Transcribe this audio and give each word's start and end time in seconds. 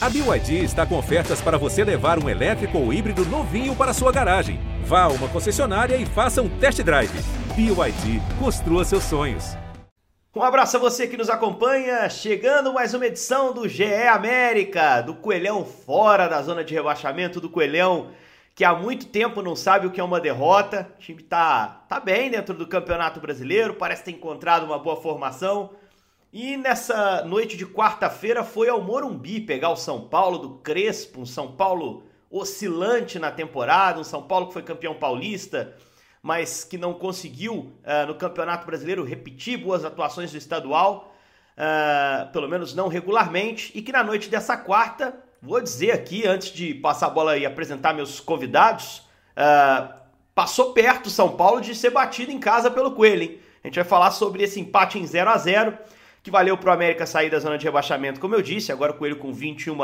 A 0.00 0.08
BYD 0.08 0.62
está 0.62 0.86
com 0.86 0.96
ofertas 0.96 1.40
para 1.40 1.58
você 1.58 1.82
levar 1.82 2.22
um 2.22 2.28
elétrico 2.28 2.78
ou 2.78 2.92
híbrido 2.92 3.24
novinho 3.24 3.74
para 3.74 3.92
sua 3.92 4.12
garagem. 4.12 4.60
Vá 4.84 5.02
a 5.02 5.08
uma 5.08 5.26
concessionária 5.26 5.96
e 5.96 6.06
faça 6.06 6.40
um 6.40 6.48
test 6.48 6.80
drive. 6.84 7.10
BYD, 7.56 8.22
construa 8.38 8.84
seus 8.84 9.02
sonhos. 9.02 9.56
Um 10.36 10.40
abraço 10.40 10.76
a 10.76 10.80
você 10.80 11.08
que 11.08 11.16
nos 11.16 11.28
acompanha, 11.28 12.08
chegando 12.08 12.72
mais 12.72 12.94
uma 12.94 13.06
edição 13.06 13.52
do 13.52 13.68
GE 13.68 14.06
América, 14.06 15.00
do 15.00 15.14
Coelhão 15.14 15.64
fora 15.64 16.28
da 16.28 16.40
zona 16.42 16.62
de 16.62 16.72
rebaixamento, 16.74 17.40
do 17.40 17.50
Coelhão 17.50 18.12
que 18.54 18.64
há 18.64 18.74
muito 18.74 19.06
tempo 19.06 19.42
não 19.42 19.56
sabe 19.56 19.88
o 19.88 19.90
que 19.90 20.00
é 20.00 20.04
uma 20.04 20.20
derrota. 20.20 20.88
O 20.96 21.00
time 21.00 21.22
tá, 21.24 21.84
tá 21.88 21.98
bem 21.98 22.30
dentro 22.30 22.54
do 22.54 22.68
Campeonato 22.68 23.18
Brasileiro, 23.18 23.74
parece 23.74 24.04
ter 24.04 24.12
encontrado 24.12 24.64
uma 24.64 24.78
boa 24.78 25.00
formação. 25.00 25.70
E 26.32 26.58
nessa 26.58 27.24
noite 27.24 27.56
de 27.56 27.64
quarta-feira 27.64 28.44
foi 28.44 28.68
ao 28.68 28.82
Morumbi 28.82 29.40
pegar 29.40 29.70
o 29.70 29.76
São 29.76 30.08
Paulo 30.08 30.38
do 30.38 30.50
Crespo, 30.58 31.22
um 31.22 31.26
São 31.26 31.52
Paulo 31.52 32.02
oscilante 32.30 33.18
na 33.18 33.30
temporada, 33.30 33.98
um 33.98 34.04
São 34.04 34.22
Paulo 34.22 34.48
que 34.48 34.52
foi 34.52 34.62
campeão 34.62 34.94
paulista, 34.94 35.74
mas 36.22 36.64
que 36.64 36.76
não 36.76 36.92
conseguiu 36.92 37.54
uh, 37.54 38.06
no 38.06 38.14
Campeonato 38.14 38.66
Brasileiro 38.66 39.04
repetir 39.04 39.56
boas 39.56 39.86
atuações 39.86 40.30
do 40.30 40.36
estadual, 40.36 41.14
uh, 41.56 42.30
pelo 42.30 42.46
menos 42.46 42.74
não 42.74 42.88
regularmente, 42.88 43.72
e 43.74 43.80
que 43.80 43.90
na 43.90 44.04
noite 44.04 44.28
dessa 44.28 44.54
quarta 44.54 45.14
vou 45.40 45.62
dizer 45.62 45.92
aqui, 45.92 46.26
antes 46.26 46.52
de 46.52 46.74
passar 46.74 47.06
a 47.06 47.10
bola 47.10 47.38
e 47.38 47.46
apresentar 47.46 47.94
meus 47.94 48.20
convidados, 48.20 48.98
uh, 49.32 49.94
passou 50.34 50.74
perto 50.74 51.08
São 51.08 51.36
Paulo 51.36 51.62
de 51.62 51.74
ser 51.74 51.88
batido 51.88 52.30
em 52.30 52.38
casa 52.38 52.70
pelo 52.70 52.92
Coelho. 52.92 53.22
Hein? 53.22 53.40
A 53.64 53.68
gente 53.68 53.76
vai 53.76 53.84
falar 53.84 54.10
sobre 54.10 54.42
esse 54.42 54.60
empate 54.60 54.98
em 54.98 55.06
0 55.06 55.30
a 55.30 55.38
0 55.38 55.78
que 56.28 56.32
valeu 56.32 56.58
para 56.58 56.68
o 56.68 56.74
América 56.74 57.06
sair 57.06 57.30
da 57.30 57.38
zona 57.38 57.56
de 57.56 57.64
rebaixamento, 57.64 58.20
como 58.20 58.34
eu 58.34 58.42
disse. 58.42 58.70
Agora 58.70 58.92
o 58.92 58.94
Coelho 58.94 59.16
com 59.16 59.32
21 59.32 59.78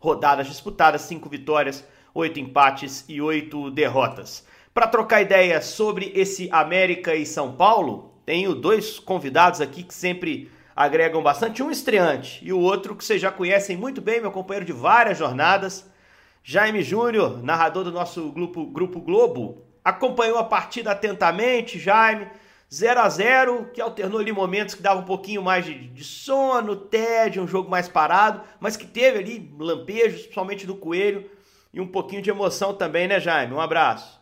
rodadas 0.00 0.46
disputadas, 0.46 1.02
5 1.02 1.28
vitórias, 1.28 1.86
8 2.14 2.40
empates 2.40 3.04
e 3.06 3.20
8 3.20 3.70
derrotas. 3.70 4.46
Para 4.72 4.86
trocar 4.86 5.20
ideia 5.20 5.60
sobre 5.60 6.10
esse 6.14 6.48
América 6.50 7.14
e 7.14 7.26
São 7.26 7.52
Paulo, 7.52 8.14
tenho 8.24 8.54
dois 8.54 8.98
convidados 8.98 9.60
aqui 9.60 9.82
que 9.82 9.92
sempre 9.92 10.50
agregam 10.74 11.22
bastante. 11.22 11.62
Um 11.62 11.70
estreante 11.70 12.40
e 12.42 12.50
o 12.50 12.58
outro 12.58 12.96
que 12.96 13.04
vocês 13.04 13.20
já 13.20 13.30
conhecem 13.30 13.76
muito 13.76 14.00
bem, 14.00 14.22
meu 14.22 14.30
companheiro 14.30 14.64
de 14.64 14.72
várias 14.72 15.18
jornadas, 15.18 15.86
Jaime 16.42 16.82
Júnior, 16.82 17.42
narrador 17.42 17.84
do 17.84 17.92
nosso 17.92 18.32
grupo, 18.32 18.64
grupo 18.64 19.00
Globo. 19.00 19.66
Acompanhou 19.84 20.38
a 20.38 20.44
partida 20.44 20.92
atentamente, 20.92 21.78
Jaime. 21.78 22.26
0 22.72 23.00
a 23.00 23.08
0 23.08 23.70
que 23.72 23.80
alternou 23.80 24.20
ali 24.20 24.30
momentos 24.30 24.74
que 24.74 24.82
dava 24.82 25.00
um 25.00 25.04
pouquinho 25.04 25.42
mais 25.42 25.64
de, 25.64 25.74
de 25.74 26.04
sono, 26.04 26.76
tédio, 26.76 27.42
um 27.42 27.48
jogo 27.48 27.68
mais 27.68 27.88
parado, 27.88 28.42
mas 28.60 28.76
que 28.76 28.86
teve 28.86 29.18
ali 29.18 29.54
lampejos, 29.58 30.20
principalmente 30.22 30.66
do 30.66 30.76
Coelho, 30.76 31.28
e 31.72 31.80
um 31.80 31.86
pouquinho 31.86 32.22
de 32.22 32.30
emoção 32.30 32.74
também, 32.74 33.08
né, 33.08 33.18
Jaime? 33.18 33.54
Um 33.54 33.60
abraço. 33.60 34.20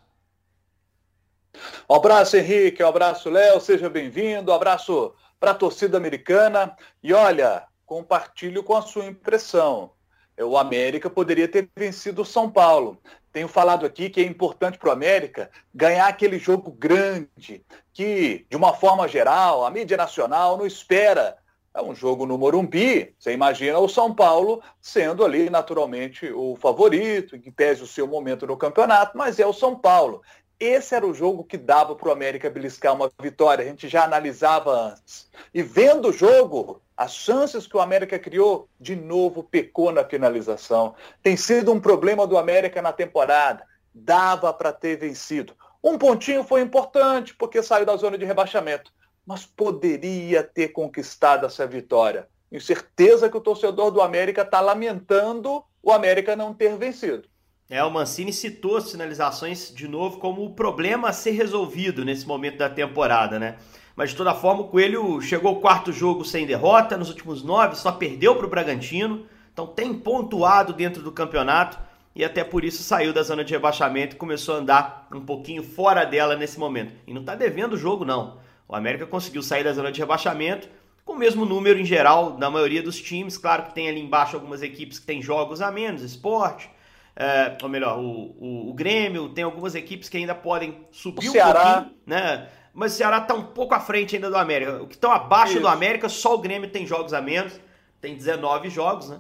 Um 1.89 1.95
abraço, 1.95 2.37
Henrique. 2.37 2.83
Um 2.83 2.89
abraço, 2.89 3.31
Léo. 3.31 3.61
Seja 3.61 3.89
bem-vindo. 3.89 4.51
Um 4.51 4.55
abraço 4.55 5.15
para 5.41 5.53
a 5.53 5.55
torcida 5.55 5.97
americana. 5.97 6.77
E 7.03 7.13
olha, 7.13 7.67
compartilho 7.87 8.63
com 8.63 8.77
a 8.77 8.83
sua 8.83 9.07
impressão. 9.07 9.93
O 10.41 10.57
América 10.57 11.11
poderia 11.11 11.49
ter 11.49 11.69
vencido 11.77 12.23
o 12.23 12.25
São 12.25 12.51
Paulo. 12.51 12.99
Tenho 13.33 13.49
falado 13.49 13.85
aqui 13.85 14.09
que 14.09 14.21
é 14.21 14.25
importante 14.25 14.79
para 14.79 14.89
o 14.89 14.93
América 14.93 15.51
ganhar 15.75 16.07
aquele 16.07 16.39
jogo 16.39 16.71
grande, 16.71 17.65
que, 17.93 18.47
de 18.49 18.57
uma 18.57 18.73
forma 18.73 19.07
geral, 19.09 19.65
a 19.65 19.71
mídia 19.71 19.97
nacional 19.97 20.57
não 20.57 20.67
espera. 20.67 21.37
É 21.75 21.83
um 21.83 21.95
jogo 21.95 22.27
no 22.27 22.39
Morumbi, 22.39 23.15
você 23.19 23.33
imagina 23.33 23.79
o 23.79 23.89
São 23.89 24.13
Paulo 24.15 24.63
sendo 24.81 25.25
ali 25.25 25.49
naturalmente 25.51 26.31
o 26.33 26.57
favorito, 26.57 27.39
que 27.39 27.51
pese 27.51 27.83
o 27.83 27.87
seu 27.87 28.07
momento 28.07 28.47
no 28.47 28.57
campeonato, 28.57 29.17
mas 29.17 29.39
é 29.39 29.47
o 29.47 29.53
São 29.53 29.77
Paulo. 29.77 30.23
Esse 30.59 30.97
era 30.97 31.07
o 31.07 31.15
jogo 31.15 31.45
que 31.45 31.57
dava 31.57 31.95
para 31.95 32.09
o 32.09 32.13
América 32.13 32.51
beliscar 32.51 32.95
uma 32.95 33.11
vitória. 33.23 33.65
A 33.65 33.69
gente 33.69 33.89
já 33.89 34.03
analisava 34.03 34.93
antes. 34.93 35.31
E 35.55 35.63
vendo 35.63 36.09
o 36.09 36.13
jogo, 36.13 36.83
as 36.99 37.15
chances 37.15 37.65
que 37.65 37.77
o 37.77 37.81
América 37.81 38.19
criou, 38.19 38.69
de 38.81 38.97
novo 38.97 39.45
pecou 39.45 39.93
na 39.93 40.03
finalização. 40.03 40.97
Tem 41.23 41.37
sido 41.37 41.73
um 41.73 41.79
problema 41.79 42.27
do 42.27 42.37
América 42.37 42.83
na 42.83 42.93
temporada. 42.93 43.65
Dava 43.95 44.53
para 44.53 44.73
ter 44.73 44.99
vencido. 44.99 45.55
Um 45.83 45.97
pontinho 45.97 46.43
foi 46.43 46.61
importante, 46.61 47.37
porque 47.37 47.63
saiu 47.63 47.87
da 47.87 47.97
zona 47.97 48.19
de 48.19 48.25
rebaixamento. 48.25 48.93
Mas 49.25 49.47
poderia 49.47 50.43
ter 50.43 50.71
conquistado 50.71 51.47
essa 51.47 51.65
vitória. 51.69 52.29
Tenho 52.51 52.61
certeza 52.61 53.31
que 53.31 53.37
o 53.37 53.41
torcedor 53.41 53.93
do 53.93 54.03
América 54.03 54.43
está 54.43 54.61
lamentando 54.61 55.63
o 55.81 55.93
América 55.93 56.35
não 56.35 56.53
ter 56.53 56.77
vencido. 56.77 57.29
É, 57.71 57.85
o 57.85 57.91
Mancini 57.93 58.33
citou 58.33 58.77
as 58.77 58.91
sinalizações 58.91 59.73
de 59.73 59.87
novo 59.87 60.19
como 60.19 60.45
o 60.45 60.55
problema 60.55 61.11
a 61.11 61.13
ser 61.13 61.31
resolvido 61.31 62.05
nesse 62.05 62.27
momento 62.27 62.59
da 62.59 62.69
temporada, 62.69 63.39
né? 63.39 63.57
Mas 63.99 64.11
de 64.11 64.17
toda 64.17 64.33
forma, 64.33 64.63
o 64.63 64.69
Coelho 64.69 65.21
chegou 65.21 65.49
ao 65.49 65.61
quarto 65.61 65.91
jogo 65.91 66.25
sem 66.25 66.47
derrota, 66.47 66.97
nos 66.97 67.09
últimos 67.09 67.43
nove 67.43 67.75
só 67.75 67.91
perdeu 67.91 68.37
para 68.37 68.47
o 68.47 68.49
Bragantino, 68.49 69.27
então 69.53 69.67
tem 69.67 69.93
pontuado 69.93 70.73
dentro 70.73 71.03
do 71.03 71.11
campeonato 71.11 71.77
e 72.15 72.25
até 72.25 72.45
por 72.45 72.65
isso 72.65 72.81
saiu 72.81 73.13
da 73.13 73.25
zona 73.25 73.43
de 73.45 73.53
rebaixamento 73.53 74.15
e 74.15 74.17
começou 74.17 74.55
a 74.55 74.59
andar 74.59 75.09
um 75.13 75.23
pouquinho 75.23 75.65
fora 75.65 76.05
dela 76.05 76.37
nesse 76.37 76.61
momento. 76.61 76.95
E 77.09 77.13
não 77.13 77.23
está 77.23 77.35
devendo 77.35 77.73
o 77.73 77.77
jogo, 77.77 78.05
não. 78.05 78.39
O 78.69 78.77
América 78.77 79.05
conseguiu 79.05 79.43
sair 79.43 79.65
da 79.65 79.73
zona 79.73 79.91
de 79.91 79.99
rebaixamento 79.99 80.69
com 81.05 81.15
o 81.15 81.19
mesmo 81.19 81.45
número 81.45 81.81
em 81.81 81.85
geral 81.85 82.35
da 82.35 82.49
maioria 82.49 82.85
dos 82.85 83.01
times. 83.03 83.37
Claro 83.37 83.65
que 83.65 83.75
tem 83.75 83.89
ali 83.89 84.01
embaixo 84.01 84.37
algumas 84.37 84.63
equipes 84.63 85.01
que 85.01 85.07
têm 85.07 85.21
jogos 85.21 85.61
a 85.61 85.73
menos, 85.73 86.03
esporte, 86.03 86.71
é, 87.17 87.59
ou 87.61 87.69
melhor, 87.69 87.99
o, 87.99 88.37
o, 88.39 88.71
o, 88.71 88.75
Grêmio, 88.75 89.31
tem 89.31 89.43
algumas 89.43 89.75
equipes 89.75 90.09
que 90.09 90.17
ainda 90.17 90.37
podem 90.37 90.87
subir 90.93 91.31
o 91.31 91.33
Ceará. 91.33 91.61
um 91.61 91.75
pouquinho, 91.83 91.99
né? 92.07 92.49
Mas 92.79 92.95
o 92.95 92.97
Ceará 92.97 93.19
está 93.19 93.35
um 93.35 93.43
pouco 93.43 93.75
à 93.75 93.81
frente 93.81 94.15
ainda 94.15 94.31
do 94.31 94.37
América. 94.37 94.81
O 94.81 94.87
que 94.87 94.95
estão 94.95 95.11
abaixo 95.11 95.55
Isso. 95.55 95.63
do 95.63 95.67
América, 95.67 96.09
só 96.09 96.37
o 96.37 96.39
Grêmio 96.39 96.71
tem 96.71 96.87
jogos 96.87 97.13
a 97.13 97.21
menos, 97.21 97.61
tem 98.01 98.15
19 98.15 98.71
jogos, 98.71 99.09
né? 99.09 99.19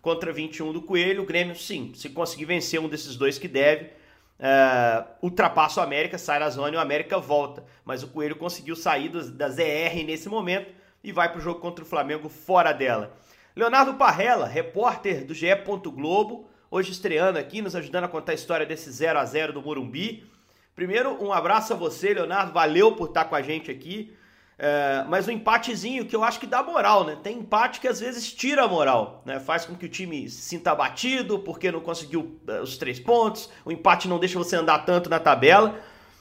Contra 0.00 0.32
21 0.32 0.72
do 0.72 0.80
Coelho. 0.80 1.24
O 1.24 1.26
Grêmio, 1.26 1.56
sim, 1.56 1.90
se 1.92 2.08
conseguir 2.10 2.44
vencer 2.44 2.78
um 2.78 2.88
desses 2.88 3.16
dois 3.16 3.36
que 3.36 3.48
deve, 3.48 3.90
é, 4.38 5.04
ultrapassa 5.20 5.80
o 5.80 5.82
América, 5.82 6.18
sai 6.18 6.38
da 6.38 6.48
zona 6.50 6.72
e 6.72 6.76
o 6.76 6.80
América 6.80 7.18
volta. 7.18 7.64
Mas 7.84 8.04
o 8.04 8.06
Coelho 8.06 8.36
conseguiu 8.36 8.76
sair 8.76 9.08
da 9.08 9.48
ZR 9.48 10.04
nesse 10.06 10.28
momento 10.28 10.72
e 11.02 11.10
vai 11.10 11.28
para 11.28 11.38
o 11.38 11.42
jogo 11.42 11.58
contra 11.58 11.84
o 11.84 11.88
Flamengo 11.88 12.28
fora 12.28 12.70
dela. 12.70 13.16
Leonardo 13.56 13.94
Parrella, 13.94 14.46
repórter 14.46 15.24
do 15.24 15.34
GE. 15.34 15.48
Globo, 15.92 16.48
hoje 16.70 16.92
estreando 16.92 17.40
aqui, 17.40 17.60
nos 17.60 17.74
ajudando 17.74 18.04
a 18.04 18.08
contar 18.08 18.30
a 18.30 18.36
história 18.36 18.64
desse 18.64 18.88
0 18.88 19.18
a 19.18 19.24
0 19.24 19.54
do 19.54 19.60
Morumbi. 19.60 20.30
Primeiro, 20.80 21.22
um 21.22 21.30
abraço 21.30 21.74
a 21.74 21.76
você, 21.76 22.14
Leonardo, 22.14 22.54
valeu 22.54 22.92
por 22.92 23.08
estar 23.08 23.26
com 23.26 23.34
a 23.34 23.42
gente 23.42 23.70
aqui. 23.70 24.16
É, 24.58 25.04
mas 25.10 25.28
um 25.28 25.30
empatezinho 25.30 26.06
que 26.06 26.16
eu 26.16 26.24
acho 26.24 26.40
que 26.40 26.46
dá 26.46 26.62
moral, 26.62 27.04
né? 27.04 27.18
Tem 27.22 27.36
empate 27.36 27.80
que 27.80 27.86
às 27.86 28.00
vezes 28.00 28.32
tira 28.32 28.64
a 28.64 28.66
moral, 28.66 29.20
né? 29.26 29.38
Faz 29.38 29.66
com 29.66 29.74
que 29.74 29.84
o 29.84 29.90
time 29.90 30.26
se 30.30 30.40
sinta 30.40 30.70
abatido 30.70 31.38
porque 31.40 31.70
não 31.70 31.80
conseguiu 31.80 32.40
uh, 32.48 32.62
os 32.62 32.78
três 32.78 32.98
pontos. 32.98 33.50
O 33.62 33.70
empate 33.70 34.08
não 34.08 34.18
deixa 34.18 34.38
você 34.38 34.56
andar 34.56 34.78
tanto 34.86 35.10
na 35.10 35.20
tabela. 35.20 35.74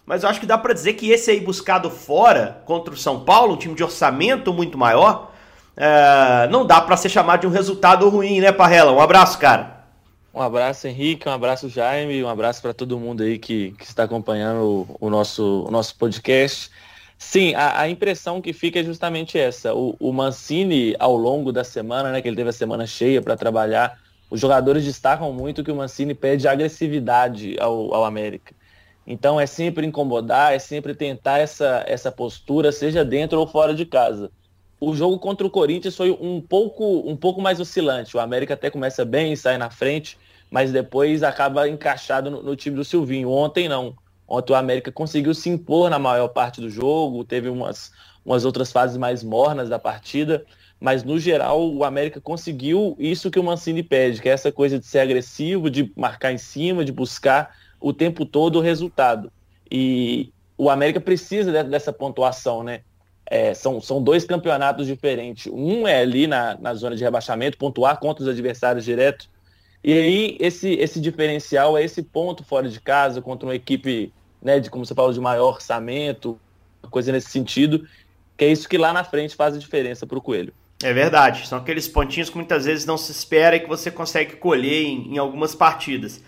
Mas 0.05 0.23
eu 0.23 0.29
acho 0.29 0.41
que 0.41 0.45
dá 0.45 0.57
para 0.57 0.73
dizer 0.73 0.91
que 0.95 1.09
esse 1.09 1.31
aí 1.31 1.39
buscado 1.39 1.89
fora 1.89 2.61
contra 2.65 2.93
o 2.93 2.97
São 2.97 3.23
Paulo, 3.23 3.53
um 3.53 3.57
time 3.57 3.75
de 3.75 3.83
orçamento 3.85 4.51
muito 4.51 4.77
maior, 4.77 5.31
é, 5.77 6.49
não 6.51 6.65
dá 6.65 6.81
para 6.81 6.97
ser 6.97 7.07
chamado 7.07 7.39
de 7.39 7.47
um 7.47 7.51
resultado 7.51 8.09
ruim, 8.09 8.41
né, 8.41 8.51
Parrela? 8.51 8.91
Um 8.91 8.99
abraço, 8.99 9.39
cara. 9.39 9.78
Um 10.39 10.41
abraço, 10.41 10.87
Henrique, 10.87 11.27
um 11.27 11.33
abraço, 11.33 11.67
Jaime, 11.67 12.23
um 12.23 12.29
abraço 12.29 12.61
para 12.61 12.73
todo 12.73 12.97
mundo 12.97 13.23
aí 13.23 13.37
que, 13.37 13.71
que 13.71 13.83
está 13.83 14.03
acompanhando 14.03 14.63
o, 14.63 15.07
o, 15.07 15.09
nosso, 15.09 15.65
o 15.67 15.69
nosso 15.69 15.97
podcast. 15.97 16.71
Sim, 17.17 17.53
a, 17.55 17.81
a, 17.81 17.89
impressão 17.89 18.41
que 18.41 18.53
fica 18.53 18.79
é 18.79 18.83
justamente 18.85 19.37
essa. 19.37 19.75
O, 19.75 19.97
o, 19.99 20.13
Mancini, 20.13 20.95
ao 20.97 21.17
longo 21.17 21.51
da 21.51 21.65
semana, 21.65 22.13
né, 22.13 22.21
que 22.21 22.29
ele 22.29 22.37
teve 22.37 22.51
a 22.51 22.53
semana 22.53 22.87
cheia 22.87 23.21
para 23.21 23.35
trabalhar, 23.35 23.99
os 24.29 24.39
jogadores 24.39 24.85
destacam 24.85 25.33
muito 25.33 25.61
que 25.61 25.73
o 25.73 25.75
Mancini 25.75 26.15
pede 26.15 26.47
agressividade 26.47 27.57
ao, 27.59 27.93
ao 27.93 28.05
América. 28.05 28.55
Então 29.05 29.41
é 29.41 29.45
sempre 29.45 29.85
incomodar, 29.85 30.53
é 30.53 30.59
sempre 30.59 30.95
tentar 30.95 31.39
essa, 31.39 31.83
essa 31.85 32.13
postura, 32.13 32.71
seja 32.71 33.03
dentro 33.03 33.41
ou 33.41 33.45
fora 33.45 33.73
de 33.73 33.85
casa. 33.85 34.31
O 34.79 34.95
jogo 34.95 35.19
contra 35.19 35.45
o 35.45 35.49
Corinthians 35.49 35.97
foi 35.97 36.11
um 36.11 36.39
pouco, 36.39 36.99
um 37.05 37.17
pouco 37.17 37.41
mais 37.41 37.59
oscilante. 37.59 38.15
O 38.15 38.21
América 38.21 38.53
até 38.53 38.69
começa 38.69 39.03
bem, 39.03 39.35
sai 39.35 39.57
na 39.57 39.69
frente, 39.69 40.17
mas 40.49 40.71
depois 40.71 41.23
acaba 41.23 41.67
encaixado 41.67 42.29
no, 42.31 42.41
no 42.41 42.55
time 42.55 42.75
do 42.75 42.83
Silvinho. 42.83 43.29
Ontem 43.29 43.69
não. 43.69 43.95
Ontem 44.27 44.53
o 44.53 44.55
América 44.55 44.91
conseguiu 44.91 45.33
se 45.33 45.49
impor 45.49 45.89
na 45.89 45.97
maior 45.97 46.27
parte 46.29 46.61
do 46.61 46.69
jogo, 46.69 47.23
teve 47.23 47.49
umas, 47.49 47.91
umas 48.23 48.45
outras 48.45 48.71
fases 48.71 48.95
mais 48.95 49.23
mornas 49.23 49.69
da 49.69 49.79
partida, 49.79 50.45
mas 50.79 51.03
no 51.03 51.17
geral 51.17 51.67
o 51.67 51.83
América 51.83 52.21
conseguiu 52.21 52.95
isso 52.99 53.31
que 53.31 53.39
o 53.39 53.43
Mancini 53.43 53.81
pede, 53.81 54.21
que 54.21 54.29
é 54.29 54.31
essa 54.31 54.51
coisa 54.51 54.77
de 54.77 54.85
ser 54.85 54.99
agressivo, 54.99 55.69
de 55.69 55.91
marcar 55.95 56.31
em 56.31 56.37
cima, 56.37 56.85
de 56.85 56.91
buscar 56.91 57.55
o 57.79 57.91
tempo 57.91 58.25
todo 58.25 58.57
o 58.57 58.61
resultado. 58.61 59.31
E 59.69 60.31
o 60.57 60.69
América 60.69 60.99
precisa 60.99 61.63
dessa 61.63 61.91
pontuação, 61.91 62.63
né? 62.63 62.81
É, 63.25 63.53
são, 63.53 63.79
são 63.79 64.01
dois 64.01 64.25
campeonatos 64.25 64.87
diferentes. 64.87 65.51
Um 65.51 65.87
é 65.87 66.01
ali 66.01 66.27
na, 66.27 66.57
na 66.59 66.73
zona 66.73 66.95
de 66.95 67.03
rebaixamento, 67.03 67.57
pontuar 67.57 67.99
contra 67.99 68.23
os 68.23 68.29
adversários 68.29 68.83
direto, 68.83 69.29
E 69.83 69.93
aí, 69.93 70.37
esse, 70.39 70.73
esse 70.73 70.99
diferencial 70.99 71.77
é 71.77 71.83
esse 71.83 72.03
ponto 72.03 72.43
fora 72.43 72.67
de 72.67 72.79
casa 72.81 73.21
contra 73.21 73.47
uma 73.47 73.55
equipe, 73.55 74.13
né, 74.41 74.59
de 74.59 74.69
como 74.69 74.85
você 74.85 74.93
falou, 74.93 75.13
de 75.13 75.19
maior 75.19 75.55
orçamento, 75.55 76.39
coisa 76.89 77.11
nesse 77.11 77.29
sentido, 77.29 77.87
que 78.37 78.45
é 78.45 78.51
isso 78.51 78.67
que 78.67 78.77
lá 78.77 78.91
na 78.91 79.03
frente 79.03 79.35
faz 79.35 79.55
a 79.55 79.59
diferença 79.59 80.05
para 80.05 80.17
o 80.17 80.21
Coelho. 80.21 80.53
É 80.81 80.93
verdade, 80.93 81.45
são 81.45 81.57
aqueles 81.57 81.87
pontinhos 81.87 82.29
que 82.29 82.37
muitas 82.37 82.65
vezes 82.65 82.85
não 82.85 82.97
se 82.97 83.11
espera 83.11 83.55
e 83.55 83.59
que 83.59 83.67
você 83.67 83.91
consegue 83.91 84.37
colher 84.37 84.85
em, 84.85 85.15
em 85.15 85.17
algumas 85.17 85.53
partidas. 85.53 86.23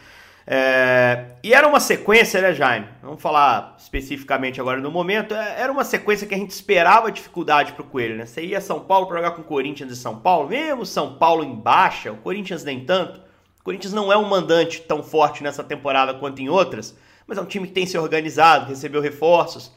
É, 0.45 1.27
e 1.43 1.53
era 1.53 1.67
uma 1.67 1.79
sequência, 1.79 2.41
né, 2.41 2.53
Jaime? 2.53 2.87
Vamos 3.01 3.21
falar 3.21 3.75
especificamente 3.79 4.59
agora 4.59 4.81
no 4.81 4.91
momento. 4.91 5.33
É, 5.33 5.61
era 5.61 5.71
uma 5.71 5.85
sequência 5.85 6.27
que 6.27 6.35
a 6.35 6.37
gente 6.37 6.49
esperava 6.49 7.11
dificuldade 7.11 7.71
para 7.73 7.83
o 7.83 7.87
Coelho, 7.87 8.17
né? 8.17 8.25
Você 8.25 8.43
ia 8.43 8.59
São 8.59 8.81
Paulo 8.81 9.07
para 9.07 9.17
jogar 9.17 9.31
com 9.31 9.41
o 9.41 9.45
Corinthians 9.45 9.91
e 9.91 9.95
São 9.95 10.17
Paulo, 10.17 10.49
mesmo 10.49 10.85
São 10.85 11.15
Paulo 11.15 11.43
em 11.43 11.55
baixa, 11.55 12.11
o 12.11 12.17
Corinthians 12.17 12.63
nem 12.65 12.83
tanto. 12.83 13.21
O 13.61 13.63
Corinthians 13.63 13.93
não 13.93 14.11
é 14.11 14.17
um 14.17 14.27
mandante 14.27 14.81
tão 14.81 15.03
forte 15.03 15.43
nessa 15.43 15.63
temporada 15.63 16.15
quanto 16.15 16.41
em 16.41 16.49
outras, 16.49 16.97
mas 17.27 17.37
é 17.37 17.41
um 17.41 17.45
time 17.45 17.67
que 17.67 17.73
tem 17.73 17.85
se 17.85 17.95
organizado, 17.95 18.65
recebeu 18.65 18.99
reforços. 18.99 19.71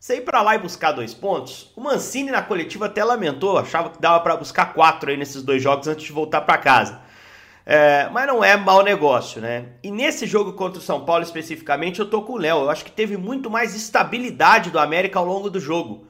Você 0.00 0.16
ir 0.16 0.22
para 0.22 0.42
lá 0.42 0.56
e 0.56 0.58
buscar 0.58 0.90
dois 0.90 1.14
pontos, 1.14 1.72
o 1.76 1.80
Mancini 1.80 2.32
na 2.32 2.42
coletiva 2.42 2.86
até 2.86 3.04
lamentou, 3.04 3.56
achava 3.56 3.90
que 3.90 4.00
dava 4.00 4.18
para 4.18 4.36
buscar 4.36 4.74
quatro 4.74 5.10
aí 5.10 5.16
nesses 5.16 5.44
dois 5.44 5.62
jogos 5.62 5.86
antes 5.86 6.04
de 6.04 6.12
voltar 6.12 6.40
para 6.40 6.58
casa. 6.58 7.00
É, 7.64 8.08
mas 8.10 8.26
não 8.26 8.42
é 8.42 8.56
mau 8.56 8.82
negócio, 8.82 9.40
né? 9.40 9.66
E 9.84 9.90
nesse 9.92 10.26
jogo 10.26 10.54
contra 10.54 10.80
o 10.80 10.82
São 10.82 11.04
Paulo 11.04 11.22
especificamente, 11.22 12.00
eu 12.00 12.10
tô 12.10 12.22
com 12.22 12.32
o 12.32 12.38
Léo. 12.38 12.62
Eu 12.62 12.70
acho 12.70 12.84
que 12.84 12.90
teve 12.90 13.16
muito 13.16 13.48
mais 13.48 13.76
estabilidade 13.76 14.70
do 14.70 14.80
América 14.80 15.20
ao 15.20 15.24
longo 15.24 15.48
do 15.48 15.60
jogo. 15.60 16.08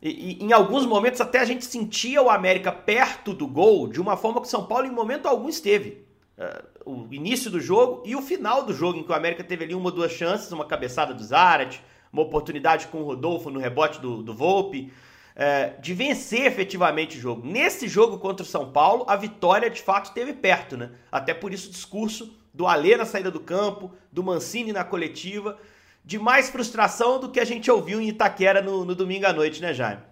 E, 0.00 0.38
e, 0.38 0.44
em 0.44 0.52
alguns 0.52 0.86
momentos 0.86 1.20
até 1.20 1.40
a 1.40 1.44
gente 1.44 1.64
sentia 1.64 2.22
o 2.22 2.30
América 2.30 2.70
perto 2.70 3.32
do 3.32 3.48
gol 3.48 3.88
de 3.88 4.00
uma 4.00 4.16
forma 4.16 4.40
que 4.40 4.46
o 4.46 4.50
São 4.50 4.64
Paulo 4.66 4.86
em 4.86 4.92
momento 4.92 5.26
algum 5.26 5.48
esteve. 5.48 6.11
É, 6.42 6.60
o 6.84 7.06
início 7.12 7.48
do 7.48 7.60
jogo 7.60 8.02
e 8.04 8.16
o 8.16 8.20
final 8.20 8.64
do 8.64 8.74
jogo, 8.74 8.98
em 8.98 9.04
que 9.04 9.12
o 9.12 9.14
América 9.14 9.44
teve 9.44 9.62
ali 9.62 9.76
uma 9.76 9.86
ou 9.86 9.92
duas 9.92 10.10
chances, 10.10 10.50
uma 10.50 10.64
cabeçada 10.64 11.14
do 11.14 11.22
Zarat, 11.22 11.80
uma 12.12 12.22
oportunidade 12.22 12.88
com 12.88 12.98
o 12.98 13.04
Rodolfo 13.04 13.48
no 13.48 13.60
rebote 13.60 14.00
do, 14.00 14.24
do 14.24 14.34
Volpe 14.34 14.92
é, 15.36 15.74
de 15.80 15.94
vencer 15.94 16.44
efetivamente 16.44 17.16
o 17.16 17.20
jogo. 17.20 17.46
Nesse 17.46 17.86
jogo 17.86 18.18
contra 18.18 18.42
o 18.42 18.48
São 18.48 18.72
Paulo, 18.72 19.04
a 19.06 19.14
vitória 19.14 19.70
de 19.70 19.80
fato 19.80 20.06
esteve 20.06 20.32
perto, 20.32 20.76
né? 20.76 20.90
Até 21.12 21.32
por 21.32 21.52
isso 21.52 21.68
o 21.68 21.72
discurso 21.72 22.36
do 22.52 22.66
Alê 22.66 22.96
na 22.96 23.04
saída 23.04 23.30
do 23.30 23.38
campo, 23.38 23.92
do 24.10 24.24
Mancini 24.24 24.72
na 24.72 24.82
coletiva, 24.82 25.56
de 26.04 26.18
mais 26.18 26.50
frustração 26.50 27.20
do 27.20 27.30
que 27.30 27.38
a 27.38 27.44
gente 27.44 27.70
ouviu 27.70 28.00
em 28.00 28.08
Itaquera 28.08 28.60
no, 28.60 28.84
no 28.84 28.96
domingo 28.96 29.26
à 29.26 29.32
noite, 29.32 29.62
né, 29.62 29.72
Jaime? 29.72 30.02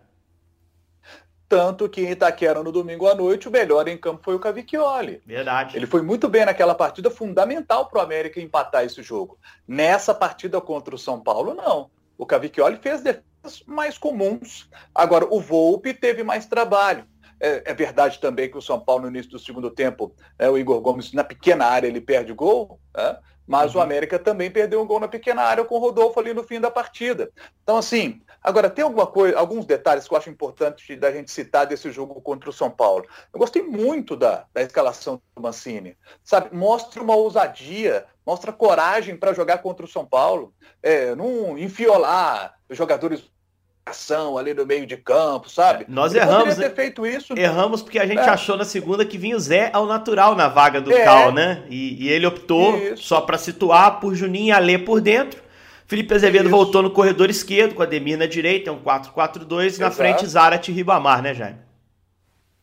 Tanto 1.50 1.88
que 1.88 2.02
em 2.02 2.12
Itaquera 2.12 2.62
no 2.62 2.70
domingo 2.70 3.08
à 3.08 3.14
noite, 3.16 3.48
o 3.48 3.50
melhor 3.50 3.88
em 3.88 3.98
campo 3.98 4.22
foi 4.22 4.36
o 4.36 4.38
Cavicchioli. 4.38 5.20
Verdade. 5.26 5.76
Ele 5.76 5.84
foi 5.84 6.00
muito 6.00 6.28
bem 6.28 6.44
naquela 6.44 6.76
partida, 6.76 7.10
fundamental 7.10 7.86
para 7.86 7.98
o 7.98 8.02
América 8.02 8.40
empatar 8.40 8.84
esse 8.84 9.02
jogo. 9.02 9.36
Nessa 9.66 10.14
partida 10.14 10.60
contra 10.60 10.94
o 10.94 10.98
São 10.98 11.18
Paulo, 11.18 11.52
não. 11.52 11.90
O 12.16 12.24
Cavicchioli 12.24 12.76
fez 12.76 13.02
mais 13.66 13.98
comuns. 13.98 14.70
Agora, 14.94 15.26
o 15.28 15.40
Volpe 15.40 15.92
teve 15.92 16.22
mais 16.22 16.46
trabalho. 16.46 17.04
É, 17.40 17.72
é, 17.72 17.74
verdade 17.74 18.20
também 18.20 18.48
que 18.48 18.56
o 18.56 18.62
São 18.62 18.78
Paulo, 18.78 19.02
no 19.02 19.08
início 19.08 19.32
do 19.32 19.38
segundo 19.40 19.72
tempo, 19.72 20.14
é, 20.38 20.48
o 20.48 20.56
Igor 20.56 20.80
Gomes, 20.80 21.12
na 21.12 21.24
pequena 21.24 21.66
área, 21.66 21.88
ele 21.88 22.00
perde 22.00 22.32
gol, 22.32 22.78
é, 22.96 23.16
mas 23.44 23.74
uhum. 23.74 23.80
o 23.80 23.82
América 23.82 24.20
também 24.20 24.52
perdeu 24.52 24.80
um 24.80 24.86
gol 24.86 25.00
na 25.00 25.08
pequena 25.08 25.42
área 25.42 25.64
com 25.64 25.74
o 25.74 25.80
Rodolfo 25.80 26.20
ali 26.20 26.32
no 26.32 26.44
fim 26.44 26.60
da 26.60 26.70
partida. 26.70 27.28
Então, 27.64 27.76
assim, 27.76 28.22
agora 28.42 28.70
tem 28.70 28.84
alguma 28.84 29.06
coisa, 29.06 29.38
alguns 29.38 29.64
detalhes 29.64 30.06
que 30.06 30.14
eu 30.14 30.18
acho 30.18 30.30
importante 30.30 30.96
da 30.96 31.10
gente 31.12 31.30
citar 31.30 31.66
desse 31.66 31.90
jogo 31.90 32.20
contra 32.20 32.50
o 32.50 32.52
São 32.52 32.70
Paulo. 32.70 33.06
Eu 33.32 33.38
gostei 33.38 33.62
muito 33.62 34.16
da, 34.16 34.46
da 34.52 34.62
escalação 34.62 35.20
do 35.34 35.42
Mancini, 35.42 35.96
sabe? 36.22 36.54
Mostra 36.54 37.02
uma 37.02 37.14
ousadia, 37.14 38.06
mostra 38.26 38.52
coragem 38.52 39.16
para 39.16 39.34
jogar 39.34 39.58
contra 39.58 39.84
o 39.84 39.88
São 39.88 40.04
Paulo, 40.04 40.54
é, 40.82 41.14
não 41.14 41.58
enfiolar 41.58 42.54
jogadores 42.70 43.30
ação 43.90 44.38
ali 44.38 44.54
no 44.54 44.64
meio 44.64 44.86
de 44.86 44.96
campo, 44.96 45.50
sabe? 45.50 45.84
Nós 45.88 46.14
Ele 46.14 46.22
erramos. 46.22 46.56
ter 46.56 46.74
feito 46.74 47.06
isso. 47.06 47.34
Erramos 47.36 47.82
porque 47.82 47.98
a 47.98 48.06
gente 48.06 48.20
é. 48.20 48.28
achou 48.28 48.56
na 48.56 48.64
segunda 48.64 49.04
que 49.04 49.18
vinha 49.18 49.36
o 49.36 49.40
Zé 49.40 49.70
ao 49.72 49.86
natural 49.86 50.34
na 50.34 50.48
vaga 50.48 50.80
do 50.80 50.92
é. 50.92 51.04
Cal, 51.04 51.32
né? 51.32 51.64
E, 51.68 52.04
e 52.04 52.08
ele 52.08 52.26
optou 52.26 52.76
isso. 52.76 53.02
só 53.04 53.20
para 53.20 53.36
situar 53.36 54.00
por 54.00 54.14
Juninho 54.14 54.48
e 54.48 54.52
Alê 54.52 54.78
por 54.78 55.00
dentro. 55.00 55.42
Felipe 55.90 56.14
Azevedo 56.14 56.44
isso. 56.44 56.56
voltou 56.56 56.82
no 56.82 56.92
corredor 56.92 57.28
esquerdo 57.28 57.74
com 57.74 57.82
a 57.82 57.86
Demir 57.86 58.16
na 58.16 58.26
direita, 58.26 58.70
é 58.70 58.72
um 58.72 58.80
4-4-2, 58.80 59.76
na 59.78 59.90
frente 59.90 60.24
Zarat 60.24 60.68
e 60.68 60.72
Ribamar, 60.72 61.20
né, 61.20 61.34
Jaime? 61.34 61.58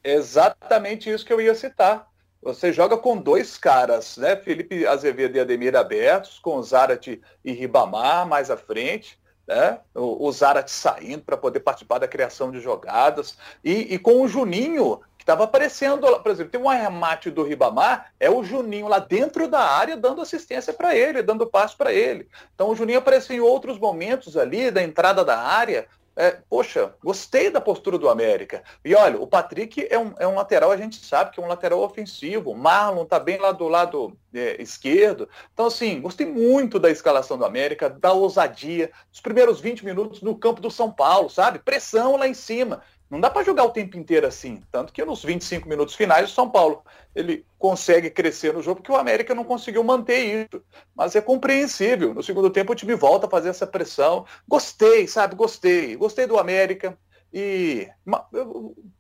Exatamente 0.02 1.10
isso 1.10 1.26
que 1.26 1.34
eu 1.34 1.42
ia 1.42 1.54
citar. 1.54 2.08
Você 2.42 2.72
joga 2.72 2.96
com 2.96 3.18
dois 3.18 3.58
caras, 3.58 4.16
né? 4.16 4.38
Felipe 4.38 4.88
Azevedo 4.88 5.36
e 5.36 5.42
Ademir 5.42 5.76
abertos, 5.76 6.40
com 6.40 6.64
Zarat 6.64 7.20
e 7.44 7.52
Ribamar 7.52 8.26
mais 8.26 8.50
à 8.50 8.56
frente 8.56 9.20
né? 9.48 9.80
o, 9.96 10.28
o 10.28 10.32
Zarat 10.32 10.70
saindo 10.70 11.24
para 11.24 11.38
poder 11.38 11.62
participar 11.62 12.00
da 12.00 12.08
criação 12.08 12.52
de 12.52 12.60
jogadas, 12.60 13.38
e, 13.64 13.94
e 13.94 13.98
com 13.98 14.22
o 14.22 14.28
Juninho, 14.28 15.00
estava 15.28 15.44
aparecendo, 15.44 16.08
por 16.22 16.32
exemplo, 16.32 16.54
tem 16.54 16.62
um 16.62 16.70
arremate 16.70 17.30
do 17.30 17.44
Ribamar, 17.44 18.14
é 18.18 18.30
o 18.30 18.46
Juninho 18.46 18.88
lá 18.88 18.98
dentro 18.98 19.46
da 19.50 19.60
área 19.60 19.98
dando 19.98 20.22
assistência 20.22 20.72
para 20.72 20.96
ele, 20.96 21.22
dando 21.22 21.46
passo 21.46 21.76
para 21.76 21.92
ele. 21.92 22.30
Então 22.56 22.70
o 22.70 22.76
Juninho 22.76 23.00
apareceu 23.00 23.36
em 23.36 23.42
outros 23.42 23.78
momentos 23.78 24.38
ali, 24.38 24.72
da 24.72 24.82
entrada 24.82 25.26
da 25.26 25.38
área, 25.38 25.86
é, 26.16 26.40
poxa, 26.50 26.96
gostei 27.04 27.52
da 27.52 27.62
postura 27.62 27.98
do 27.98 28.10
América. 28.10 28.64
E 28.84 28.96
olha, 28.96 29.22
o 29.22 29.28
Patrick 29.28 29.86
é 29.88 30.00
um, 30.00 30.14
é 30.18 30.26
um 30.26 30.34
lateral, 30.34 30.72
a 30.72 30.78
gente 30.78 31.06
sabe 31.06 31.32
que 31.32 31.40
é 31.40 31.44
um 31.44 31.48
lateral 31.48 31.80
ofensivo. 31.82 32.50
O 32.52 32.58
Marlon 32.58 33.06
tá 33.06 33.20
bem 33.20 33.38
lá 33.38 33.52
do 33.52 33.68
lado 33.68 34.18
é, 34.34 34.60
esquerdo. 34.60 35.30
Então, 35.54 35.68
assim, 35.68 36.02
gostei 36.02 36.26
muito 36.26 36.80
da 36.80 36.90
escalação 36.90 37.38
do 37.38 37.46
América, 37.46 37.88
da 37.88 38.14
ousadia, 38.14 38.90
dos 39.12 39.22
primeiros 39.22 39.60
20 39.60 39.86
minutos 39.86 40.22
no 40.22 40.36
campo 40.36 40.60
do 40.60 40.72
São 40.72 40.92
Paulo, 40.92 41.30
sabe? 41.30 41.60
Pressão 41.60 42.18
lá 42.18 42.28
em 42.28 42.34
cima. 42.34 42.82
Não 43.10 43.22
dá 43.22 43.30
para 43.30 43.44
jogar 43.44 43.64
o 43.64 43.70
tempo 43.70 43.98
inteiro 43.98 44.28
assim. 44.28 44.62
Tanto 44.72 44.92
que 44.92 45.04
nos 45.06 45.24
25 45.24 45.68
minutos 45.68 45.96
finais, 45.96 46.30
o 46.30 46.34
São 46.34 46.50
Paulo 46.50 46.84
ele 47.16 47.46
consegue 47.58 48.10
crescer 48.10 48.54
no 48.54 48.62
jogo, 48.62 48.82
porque 48.82 48.92
o 48.92 48.98
América 48.98 49.34
não 49.34 49.44
conseguiu 49.44 49.84
manter 49.84 50.44
isso. 50.44 50.64
Mas 50.94 51.16
é 51.16 51.22
compreensível. 51.22 52.14
No 52.14 52.22
segundo 52.22 52.50
tempo, 52.50 52.74
o 52.74 52.76
time 52.76 52.96
volta 52.96 53.26
a 53.26 53.30
fazer 53.30 53.50
essa 53.50 53.66
pressão. 53.66 54.26
Gostei, 54.48 55.08
sabe? 55.08 55.36
Gostei. 55.36 55.96
Gostei 55.96 56.28
do 56.28 56.38
América. 56.38 56.98
E 57.34 57.90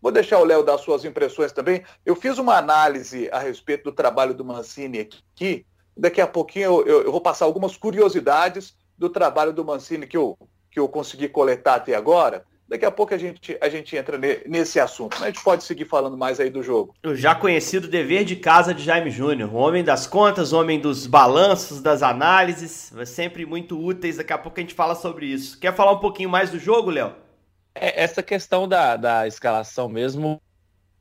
vou 0.01 0.11
deixar 0.11 0.39
o 0.39 0.45
Léo 0.45 0.63
dar 0.63 0.77
suas 0.77 1.05
impressões 1.05 1.51
também. 1.51 1.83
Eu 2.05 2.15
fiz 2.15 2.37
uma 2.37 2.57
análise 2.57 3.29
a 3.31 3.39
respeito 3.39 3.85
do 3.85 3.91
trabalho 3.91 4.33
do 4.33 4.45
Mancini 4.45 4.99
aqui. 4.99 5.65
Daqui 5.95 6.21
a 6.21 6.27
pouquinho 6.27 6.65
eu, 6.65 6.85
eu, 6.85 7.01
eu 7.03 7.11
vou 7.11 7.21
passar 7.21 7.45
algumas 7.45 7.75
curiosidades 7.75 8.75
do 8.97 9.09
trabalho 9.09 9.53
do 9.53 9.65
Mancini 9.65 10.07
que 10.07 10.17
eu, 10.17 10.37
que 10.69 10.79
eu 10.79 10.87
consegui 10.87 11.27
coletar 11.27 11.75
até 11.75 11.95
agora. 11.95 12.45
Daqui 12.67 12.83
a 12.83 12.91
pouco 12.91 13.13
a 13.13 13.17
gente, 13.17 13.57
a 13.61 13.69
gente 13.69 13.95
entra 13.95 14.19
nesse 14.45 14.77
assunto. 14.77 15.23
A 15.23 15.27
gente 15.27 15.41
pode 15.41 15.63
seguir 15.63 15.85
falando 15.85 16.17
mais 16.17 16.37
aí 16.39 16.49
do 16.49 16.61
jogo. 16.61 16.93
O 17.05 17.15
já 17.15 17.33
conhecido 17.33 17.87
dever 17.87 18.25
de 18.25 18.35
casa 18.35 18.73
de 18.73 18.83
Jaime 18.83 19.09
Júnior. 19.09 19.55
Homem 19.55 19.85
das 19.85 20.05
contas, 20.05 20.51
homem 20.51 20.77
dos 20.77 21.07
balanços, 21.07 21.81
das 21.81 22.03
análises. 22.03 22.91
Sempre 23.05 23.45
muito 23.45 23.79
úteis. 23.79 24.17
Daqui 24.17 24.33
a 24.33 24.37
pouco 24.37 24.59
a 24.59 24.61
gente 24.61 24.73
fala 24.73 24.95
sobre 24.95 25.27
isso. 25.27 25.57
Quer 25.59 25.73
falar 25.73 25.93
um 25.93 25.99
pouquinho 25.99 26.29
mais 26.29 26.49
do 26.49 26.59
jogo, 26.59 26.89
Léo? 26.89 27.15
É, 27.73 28.03
essa 28.03 28.21
questão 28.21 28.67
da, 28.67 28.97
da 28.97 29.25
escalação 29.25 29.87
mesmo 29.87 30.41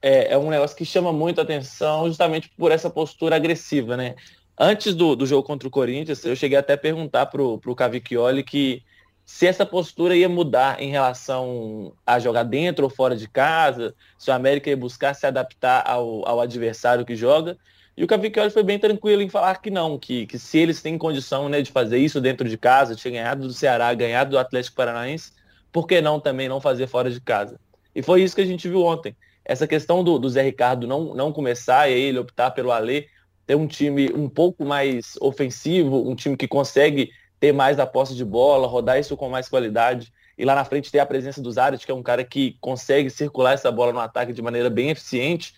é, 0.00 0.34
é 0.34 0.38
um 0.38 0.50
negócio 0.50 0.76
que 0.76 0.84
chama 0.84 1.12
muito 1.12 1.40
atenção 1.40 2.06
justamente 2.06 2.48
por 2.56 2.70
essa 2.70 2.88
postura 2.88 3.34
agressiva, 3.34 3.96
né? 3.96 4.14
Antes 4.58 4.94
do, 4.94 5.16
do 5.16 5.26
jogo 5.26 5.42
contra 5.42 5.66
o 5.66 5.70
Corinthians, 5.70 6.24
eu 6.24 6.36
cheguei 6.36 6.56
até 6.56 6.74
a 6.74 6.78
perguntar 6.78 7.26
pro, 7.26 7.58
pro 7.58 7.74
Cavicchioli 7.74 8.44
que 8.44 8.82
se 9.26 9.44
essa 9.44 9.66
postura 9.66 10.16
ia 10.16 10.28
mudar 10.28 10.80
em 10.80 10.88
relação 10.88 11.92
a 12.06 12.20
jogar 12.20 12.44
dentro 12.44 12.84
ou 12.84 12.90
fora 12.90 13.16
de 13.16 13.28
casa, 13.28 13.92
se 14.16 14.30
o 14.30 14.32
América 14.32 14.70
ia 14.70 14.76
buscar 14.76 15.14
se 15.14 15.26
adaptar 15.26 15.82
ao, 15.84 16.26
ao 16.26 16.40
adversário 16.40 17.04
que 17.04 17.16
joga. 17.16 17.58
E 17.96 18.04
o 18.04 18.06
Cavicchioli 18.06 18.50
foi 18.50 18.62
bem 18.62 18.78
tranquilo 18.78 19.20
em 19.20 19.28
falar 19.28 19.56
que 19.56 19.68
não, 19.68 19.98
que, 19.98 20.26
que 20.26 20.38
se 20.38 20.58
eles 20.58 20.80
têm 20.80 20.96
condição 20.96 21.48
né, 21.48 21.60
de 21.60 21.72
fazer 21.72 21.98
isso 21.98 22.20
dentro 22.20 22.48
de 22.48 22.56
casa, 22.56 22.94
ter 22.94 23.10
ganhado 23.10 23.48
do 23.48 23.52
Ceará, 23.52 23.92
ganhado 23.94 24.30
do 24.30 24.38
Atlético 24.38 24.76
Paranaense, 24.76 25.32
por 25.72 25.88
que 25.88 26.00
não 26.00 26.20
também 26.20 26.48
não 26.48 26.60
fazer 26.60 26.86
fora 26.86 27.10
de 27.10 27.20
casa? 27.20 27.58
E 27.92 28.02
foi 28.02 28.22
isso 28.22 28.36
que 28.36 28.42
a 28.42 28.46
gente 28.46 28.68
viu 28.68 28.82
ontem. 28.82 29.16
Essa 29.44 29.66
questão 29.66 30.04
do, 30.04 30.20
do 30.20 30.30
Zé 30.30 30.42
Ricardo 30.42 30.86
não, 30.86 31.14
não 31.14 31.32
começar 31.32 31.90
e 31.90 31.94
ele 31.94 32.18
optar 32.20 32.52
pelo 32.52 32.70
Alê, 32.70 33.08
ter 33.44 33.56
um 33.56 33.66
time 33.66 34.12
um 34.12 34.28
pouco 34.28 34.64
mais 34.64 35.14
ofensivo, 35.20 36.08
um 36.08 36.14
time 36.14 36.36
que 36.36 36.46
consegue 36.46 37.10
ter 37.38 37.52
mais 37.52 37.78
a 37.78 37.86
posse 37.86 38.14
de 38.14 38.24
bola, 38.24 38.66
rodar 38.66 38.98
isso 38.98 39.16
com 39.16 39.28
mais 39.28 39.48
qualidade. 39.48 40.12
E 40.38 40.44
lá 40.44 40.54
na 40.54 40.64
frente 40.64 40.90
ter 40.90 40.98
a 40.98 41.06
presença 41.06 41.40
do 41.40 41.50
Zaret, 41.50 41.84
que 41.84 41.90
é 41.90 41.94
um 41.94 42.02
cara 42.02 42.24
que 42.24 42.56
consegue 42.60 43.08
circular 43.10 43.52
essa 43.52 43.70
bola 43.70 43.92
no 43.92 44.00
ataque 44.00 44.32
de 44.32 44.42
maneira 44.42 44.68
bem 44.68 44.90
eficiente. 44.90 45.54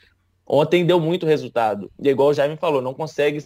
Ontem 0.47 0.85
deu 0.87 1.01
muito 1.01 1.27
resultado. 1.27 1.91
E 2.01 2.09
é 2.09 2.13
igual 2.13 2.29
o 2.29 2.35
Jaime 2.35 2.57
falou, 2.57 2.81
não 2.81 2.95
consegue 2.95 3.45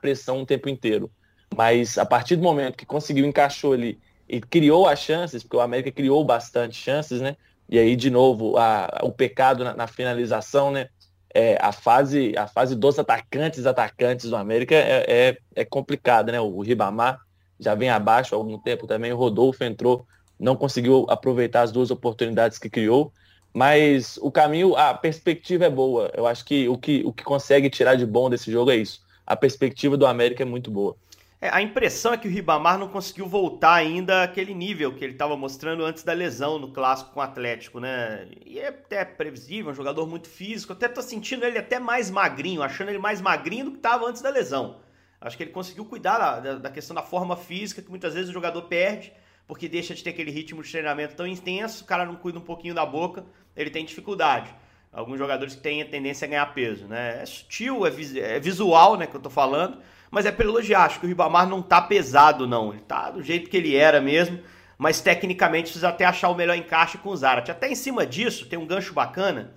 pressão 0.00 0.42
o 0.42 0.46
tempo 0.46 0.68
inteiro. 0.68 1.10
Mas 1.54 1.98
a 1.98 2.06
partir 2.06 2.36
do 2.36 2.42
momento 2.42 2.76
que 2.76 2.86
conseguiu 2.86 3.26
encaixou 3.26 3.72
ali 3.72 4.00
e 4.28 4.40
criou 4.40 4.86
as 4.86 5.00
chances, 5.00 5.42
porque 5.42 5.56
o 5.56 5.60
América 5.60 5.90
criou 5.90 6.24
bastante 6.24 6.76
chances, 6.76 7.20
né? 7.20 7.36
E 7.68 7.78
aí, 7.78 7.94
de 7.94 8.10
novo, 8.10 8.56
a, 8.56 9.00
o 9.02 9.12
pecado 9.12 9.64
na, 9.64 9.74
na 9.74 9.86
finalização, 9.86 10.70
né? 10.70 10.88
é, 11.34 11.56
a, 11.60 11.72
fase, 11.72 12.34
a 12.36 12.46
fase 12.46 12.74
dos 12.74 12.98
atacantes 12.98 13.66
atacantes 13.66 14.30
do 14.30 14.36
América 14.36 14.74
é, 14.74 15.04
é, 15.08 15.38
é 15.54 15.64
complicada, 15.64 16.32
né? 16.32 16.40
O 16.40 16.60
Ribamar 16.60 17.20
já 17.60 17.74
vem 17.74 17.90
abaixo 17.90 18.34
há 18.34 18.38
algum 18.38 18.58
tempo 18.58 18.86
também, 18.86 19.12
o 19.12 19.16
Rodolfo 19.16 19.62
entrou, 19.62 20.06
não 20.38 20.56
conseguiu 20.56 21.06
aproveitar 21.08 21.62
as 21.62 21.70
duas 21.70 21.90
oportunidades 21.90 22.58
que 22.58 22.70
criou, 22.70 23.12
mas 23.52 24.18
o 24.22 24.30
caminho, 24.30 24.74
a 24.76 24.94
perspectiva 24.94 25.66
é 25.66 25.70
boa. 25.70 26.10
Eu 26.14 26.26
acho 26.26 26.44
que 26.44 26.68
o 26.68 26.78
que, 26.78 27.02
o 27.04 27.12
que 27.12 27.22
consegue 27.22 27.68
tirar 27.68 27.96
de 27.96 28.06
bom 28.06 28.30
desse 28.30 28.50
jogo 28.50 28.70
é 28.70 28.76
isso. 28.76 29.02
A 29.26 29.36
perspectiva 29.36 29.96
do 29.96 30.06
América 30.06 30.42
é 30.42 30.46
muito 30.46 30.70
boa. 30.70 30.96
É, 31.42 31.48
a 31.48 31.62
impressão 31.62 32.12
é 32.12 32.18
que 32.18 32.28
o 32.28 32.30
Ribamar 32.30 32.78
não 32.78 32.88
conseguiu 32.88 33.26
voltar 33.26 33.72
ainda 33.72 34.24
àquele 34.24 34.52
nível 34.52 34.94
que 34.94 35.02
ele 35.02 35.14
estava 35.14 35.36
mostrando 35.36 35.84
antes 35.84 36.02
da 36.02 36.12
lesão 36.12 36.58
no 36.58 36.70
clássico 36.70 37.12
com 37.12 37.20
o 37.20 37.22
Atlético, 37.22 37.80
né? 37.80 38.28
E 38.44 38.58
é 38.58 38.68
até 38.68 39.04
previsível, 39.06 39.70
um 39.70 39.74
jogador 39.74 40.06
muito 40.06 40.28
físico. 40.28 40.74
Até 40.74 40.86
tô 40.86 41.00
sentindo 41.00 41.46
ele 41.46 41.56
até 41.56 41.78
mais 41.78 42.10
magrinho, 42.10 42.62
achando 42.62 42.90
ele 42.90 42.98
mais 42.98 43.22
magrinho 43.22 43.66
do 43.66 43.70
que 43.70 43.78
estava 43.78 44.06
antes 44.06 44.20
da 44.20 44.28
lesão. 44.28 44.76
Acho 45.20 45.36
que 45.36 45.42
ele 45.42 45.50
conseguiu 45.50 45.84
cuidar 45.84 46.40
da, 46.40 46.54
da, 46.54 46.70
questão 46.70 46.94
da 46.94 47.02
forma 47.02 47.36
física, 47.36 47.82
que 47.82 47.90
muitas 47.90 48.14
vezes 48.14 48.30
o 48.30 48.32
jogador 48.32 48.62
perde, 48.62 49.12
porque 49.46 49.68
deixa 49.68 49.94
de 49.94 50.02
ter 50.02 50.10
aquele 50.10 50.30
ritmo 50.30 50.62
de 50.62 50.70
treinamento 50.70 51.14
tão 51.14 51.26
intenso, 51.26 51.84
o 51.84 51.86
cara 51.86 52.06
não 52.06 52.16
cuida 52.16 52.38
um 52.38 52.42
pouquinho 52.42 52.74
da 52.74 52.86
boca, 52.86 53.24
ele 53.56 53.70
tem 53.70 53.84
dificuldade. 53.84 54.54
Alguns 54.92 55.18
jogadores 55.18 55.54
que 55.54 55.60
têm 55.60 55.82
a 55.82 55.86
tendência 55.86 56.24
a 56.26 56.28
ganhar 56.28 56.46
peso, 56.54 56.86
né? 56.86 57.22
É 57.22 57.26
sutil, 57.26 57.86
é, 57.86 57.90
é 58.18 58.40
visual, 58.40 58.96
né, 58.96 59.06
que 59.06 59.14
eu 59.14 59.20
tô 59.20 59.30
falando 59.30 59.78
mas 60.10 60.26
é 60.26 60.32
para 60.32 60.44
elogiar. 60.44 60.84
Acho 60.84 60.98
que 60.98 61.06
o 61.06 61.08
Ribamar 61.08 61.48
não 61.48 61.62
tá 61.62 61.80
pesado, 61.80 62.46
não. 62.46 62.72
Ele 62.72 62.82
tá 62.82 63.10
do 63.10 63.22
jeito 63.22 63.48
que 63.48 63.56
ele 63.56 63.76
era 63.76 64.00
mesmo, 64.00 64.40
mas 64.76 65.00
tecnicamente 65.00 65.64
precisa 65.64 65.88
até 65.88 66.04
achar 66.04 66.28
o 66.28 66.34
melhor 66.34 66.56
encaixe 66.56 66.98
com 66.98 67.10
o 67.10 67.16
Zarat. 67.16 67.48
Até 67.50 67.70
em 67.70 67.74
cima 67.74 68.04
disso, 68.04 68.46
tem 68.46 68.58
um 68.58 68.66
gancho 68.66 68.92
bacana. 68.92 69.54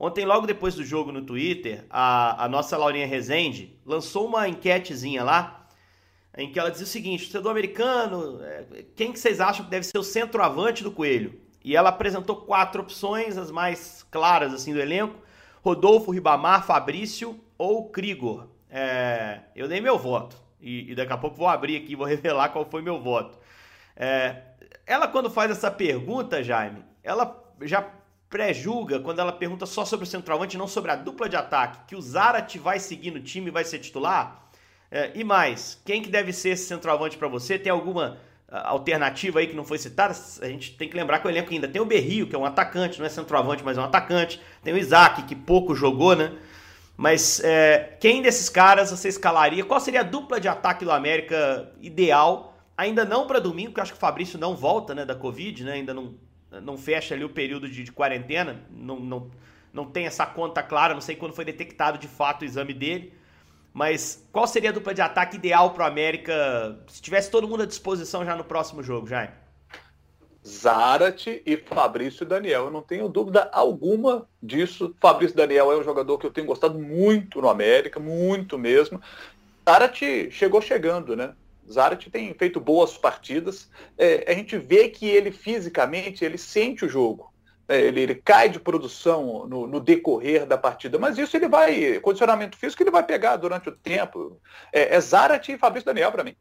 Ontem, 0.00 0.24
logo 0.24 0.46
depois 0.46 0.74
do 0.74 0.82
jogo 0.82 1.12
no 1.12 1.20
Twitter, 1.20 1.84
a, 1.90 2.46
a 2.46 2.48
nossa 2.48 2.76
Laurinha 2.76 3.06
Rezende 3.06 3.78
lançou 3.84 4.26
uma 4.26 4.48
enquetezinha 4.48 5.22
lá, 5.22 5.68
em 6.36 6.50
que 6.50 6.58
ela 6.58 6.70
dizia 6.70 6.86
o 6.86 6.88
seguinte: 6.88 7.24
torcedor 7.24 7.52
americano, 7.52 8.42
é, 8.42 8.84
quem 8.96 9.12
que 9.12 9.20
vocês 9.20 9.40
acham 9.40 9.64
que 9.64 9.70
deve 9.70 9.84
ser 9.84 9.98
o 9.98 10.02
centroavante 10.02 10.82
do 10.82 10.90
Coelho? 10.90 11.38
E 11.62 11.76
ela 11.76 11.90
apresentou 11.90 12.36
quatro 12.36 12.80
opções, 12.80 13.36
as 13.36 13.50
mais 13.50 14.02
claras 14.10 14.54
assim 14.54 14.72
do 14.72 14.80
elenco: 14.80 15.20
Rodolfo, 15.62 16.10
Ribamar, 16.10 16.64
Fabrício 16.64 17.38
ou 17.58 17.90
Krigor 17.90 18.48
é, 18.70 19.40
eu 19.56 19.66
dei 19.66 19.80
meu 19.80 19.98
voto. 19.98 20.36
E, 20.60 20.92
e, 20.92 20.94
daqui 20.94 21.12
a 21.12 21.18
pouco 21.18 21.36
vou 21.36 21.48
abrir 21.48 21.76
aqui, 21.76 21.96
vou 21.96 22.06
revelar 22.08 22.50
qual 22.50 22.64
foi 22.64 22.80
meu 22.80 23.00
voto. 23.00 23.38
É, 23.96 24.42
ela, 24.86 25.08
quando 25.08 25.28
faz 25.28 25.50
essa 25.50 25.70
pergunta, 25.70 26.42
Jaime, 26.42 26.84
ela 27.02 27.42
já 27.62 27.82
pré-julga 28.30 29.00
quando 29.00 29.18
ela 29.18 29.32
pergunta 29.32 29.66
só 29.66 29.84
sobre 29.84 30.04
o 30.04 30.08
centroavante, 30.08 30.56
não 30.56 30.68
sobre 30.68 30.92
a 30.92 30.96
dupla 30.96 31.28
de 31.28 31.36
ataque, 31.36 31.80
que 31.88 31.96
o 31.96 32.00
Zarat 32.00 32.56
vai 32.58 32.78
seguir 32.78 33.10
no 33.10 33.20
time 33.20 33.48
e 33.48 33.50
vai 33.50 33.64
ser 33.64 33.80
titular. 33.80 34.48
É, 34.90 35.10
e 35.14 35.22
mais, 35.22 35.80
quem 35.84 36.00
que 36.00 36.08
deve 36.08 36.32
ser 36.32 36.50
esse 36.50 36.66
centroavante 36.66 37.18
para 37.18 37.28
você? 37.28 37.58
Tem 37.58 37.70
alguma 37.70 38.18
alternativa 38.50 39.38
aí 39.38 39.46
que 39.46 39.54
não 39.54 39.64
foi 39.64 39.78
citada? 39.78 40.14
A 40.40 40.46
gente 40.46 40.76
tem 40.76 40.88
que 40.88 40.96
lembrar 40.96 41.20
que 41.20 41.26
o 41.26 41.30
elenco 41.30 41.52
ainda 41.52 41.68
tem 41.68 41.80
o 41.80 41.84
Berrio, 41.84 42.26
que 42.26 42.34
é 42.34 42.38
um 42.38 42.44
atacante, 42.44 42.98
não 42.98 43.06
é 43.06 43.08
centroavante, 43.08 43.62
mas 43.64 43.78
é 43.78 43.80
um 43.80 43.84
atacante. 43.84 44.40
Tem 44.62 44.74
o 44.74 44.78
Isaac, 44.78 45.22
que 45.22 45.36
pouco 45.36 45.74
jogou, 45.74 46.16
né? 46.16 46.32
Mas 46.96 47.40
é, 47.42 47.96
quem 48.00 48.20
desses 48.20 48.48
caras 48.48 48.90
você 48.90 49.08
escalaria? 49.08 49.64
Qual 49.64 49.80
seria 49.80 50.00
a 50.00 50.04
dupla 50.04 50.40
de 50.40 50.48
ataque 50.48 50.84
do 50.84 50.90
América 50.90 51.72
ideal? 51.80 52.58
Ainda 52.76 53.04
não 53.04 53.26
para 53.26 53.38
domingo, 53.38 53.70
porque 53.70 53.80
eu 53.80 53.82
acho 53.82 53.92
que 53.92 53.98
o 53.98 54.00
Fabrício 54.00 54.38
não 54.38 54.54
volta 54.54 54.94
né, 54.94 55.04
da 55.04 55.14
Covid, 55.14 55.64
né? 55.64 55.72
ainda 55.72 55.94
não, 55.94 56.14
não 56.62 56.76
fecha 56.76 57.14
ali 57.14 57.24
o 57.24 57.28
período 57.28 57.68
de, 57.68 57.84
de 57.84 57.92
quarentena, 57.92 58.62
não, 58.70 58.98
não, 58.98 59.30
não 59.72 59.84
tem 59.84 60.06
essa 60.06 60.26
conta 60.26 60.62
clara, 60.62 60.94
não 60.94 61.00
sei 61.00 61.16
quando 61.16 61.34
foi 61.34 61.44
detectado 61.44 61.98
de 61.98 62.08
fato 62.08 62.42
o 62.42 62.44
exame 62.44 62.74
dele. 62.74 63.12
Mas 63.72 64.26
qual 64.32 64.46
seria 64.46 64.70
a 64.70 64.72
dupla 64.72 64.92
de 64.92 65.00
ataque 65.00 65.36
ideal 65.36 65.70
para 65.70 65.84
o 65.84 65.86
América 65.86 66.78
se 66.88 67.00
tivesse 67.00 67.30
todo 67.30 67.46
mundo 67.46 67.62
à 67.62 67.66
disposição 67.66 68.24
já 68.24 68.34
no 68.34 68.42
próximo 68.42 68.82
jogo, 68.82 69.06
Jaime? 69.06 69.32
Zarate 70.46 71.42
e 71.46 71.56
Fabrício 71.56 72.26
Daniel. 72.26 72.64
Eu 72.64 72.70
não 72.70 72.82
tenho 72.82 73.08
dúvida 73.08 73.48
alguma 73.52 74.26
disso. 74.42 74.94
Fabrício 75.00 75.36
Daniel 75.36 75.70
é 75.70 75.76
um 75.76 75.84
jogador 75.84 76.18
que 76.18 76.26
eu 76.26 76.32
tenho 76.32 76.46
gostado 76.46 76.78
muito 76.78 77.40
no 77.40 77.48
América, 77.48 78.00
muito 78.00 78.58
mesmo. 78.58 79.00
Zarate 79.68 80.30
chegou 80.30 80.60
chegando, 80.60 81.14
né? 81.14 81.34
Zarate 81.72 82.10
tem 82.10 82.32
feito 82.34 82.60
boas 82.60 82.96
partidas. 82.96 83.70
É, 83.96 84.30
a 84.30 84.34
gente 84.34 84.58
vê 84.58 84.88
que 84.88 85.06
ele 85.06 85.30
fisicamente 85.30 86.24
ele 86.24 86.38
sente 86.38 86.84
o 86.84 86.88
jogo. 86.88 87.30
É, 87.68 87.80
ele, 87.80 88.00
ele, 88.00 88.14
cai 88.16 88.48
de 88.48 88.58
produção 88.58 89.46
no, 89.46 89.66
no, 89.66 89.78
decorrer 89.78 90.44
da 90.44 90.58
partida, 90.58 90.98
mas 90.98 91.16
isso 91.16 91.36
ele 91.36 91.48
vai, 91.48 92.00
condicionamento 92.00 92.56
físico 92.56 92.82
ele 92.82 92.90
vai 92.90 93.04
pegar 93.04 93.36
durante 93.36 93.68
o 93.68 93.72
tempo. 93.72 94.40
É, 94.72 94.96
é 94.96 95.00
Zarate 95.00 95.52
e 95.52 95.58
Fabrício 95.58 95.86
Daniel 95.86 96.10
para 96.10 96.24
mim. 96.24 96.34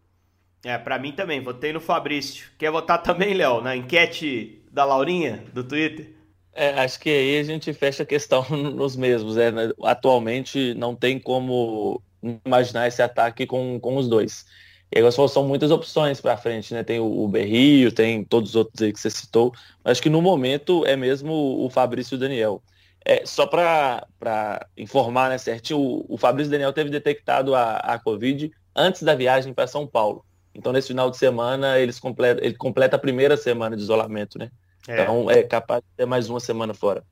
É, 0.64 0.78
para 0.78 0.98
mim 0.98 1.12
também. 1.12 1.42
Votei 1.42 1.72
no 1.72 1.80
Fabrício. 1.80 2.50
Quer 2.58 2.72
votar 2.72 3.02
também, 3.02 3.34
Léo, 3.34 3.62
na 3.62 3.76
enquete 3.76 4.64
da 4.72 4.84
Laurinha, 4.84 5.46
do 5.54 5.64
Twitter? 5.64 6.16
É, 6.52 6.82
acho 6.82 7.00
que 7.00 7.10
aí 7.10 7.40
a 7.40 7.44
gente 7.44 7.72
fecha 7.74 8.04
a 8.04 8.06
questão 8.06 8.44
nos 8.50 8.96
mesmos. 8.96 9.38
É, 9.38 9.52
né? 9.52 9.72
Atualmente 9.84 10.74
não 10.74 10.96
tem 10.96 11.20
como 11.20 12.02
imaginar 12.46 12.88
esse 12.88 13.02
ataque 13.02 13.46
com, 13.46 13.80
com 13.80 13.96
os 13.98 14.08
dois. 14.08 14.46
E 14.92 14.98
agora 14.98 15.28
são 15.28 15.48
muitas 15.48 15.70
opções 15.70 16.20
para 16.20 16.36
frente, 16.36 16.74
né? 16.74 16.84
Tem 16.84 17.00
o, 17.00 17.28
Berrio, 17.28 17.92
tem 17.92 18.24
todos 18.24 18.52
os 18.52 18.56
outros 18.56 18.82
aí 18.82 18.92
que 18.92 19.00
você 19.00 19.10
citou. 19.10 19.54
Mas 19.84 19.94
acho 19.94 20.02
que 20.02 20.10
no 20.10 20.22
momento 20.22 20.84
é 20.86 20.96
mesmo 20.96 21.64
o 21.64 21.70
Fabrício 21.70 22.16
e 22.16 22.18
o 22.18 22.20
Daniel. 22.20 22.64
É, 23.06 23.26
só 23.26 23.46
para 23.46 24.68
informar 24.76 25.30
né, 25.30 25.38
certinho, 25.38 25.80
o, 25.80 26.06
o 26.10 26.18
Fabrício 26.18 26.52
Daniel 26.52 26.74
teve 26.74 26.90
detectado 26.90 27.54
a, 27.54 27.78
a 27.78 28.00
Covid 28.00 28.52
antes 28.76 29.04
da 29.04 29.14
viagem 29.14 29.54
para 29.54 29.68
São 29.68 29.86
Paulo. 29.86 30.26
Então, 30.56 30.74
nesse 30.74 30.88
final 30.88 31.12
de 31.12 31.18
semana, 31.18 31.80
eles 31.80 32.00
completa, 32.00 32.44
ele 32.44 32.56
completa 32.56 32.96
a 32.96 33.00
primeira 33.00 33.38
semana 33.38 33.76
de 33.76 33.84
isolamento, 33.84 34.40
né? 34.40 34.50
É. 34.88 35.04
Então, 35.04 35.30
é 35.30 35.44
capaz 35.44 35.82
de 35.82 35.88
ter 35.96 36.06
mais 36.06 36.30
uma 36.30 36.40
semana 36.40 36.74
fora. 36.74 37.04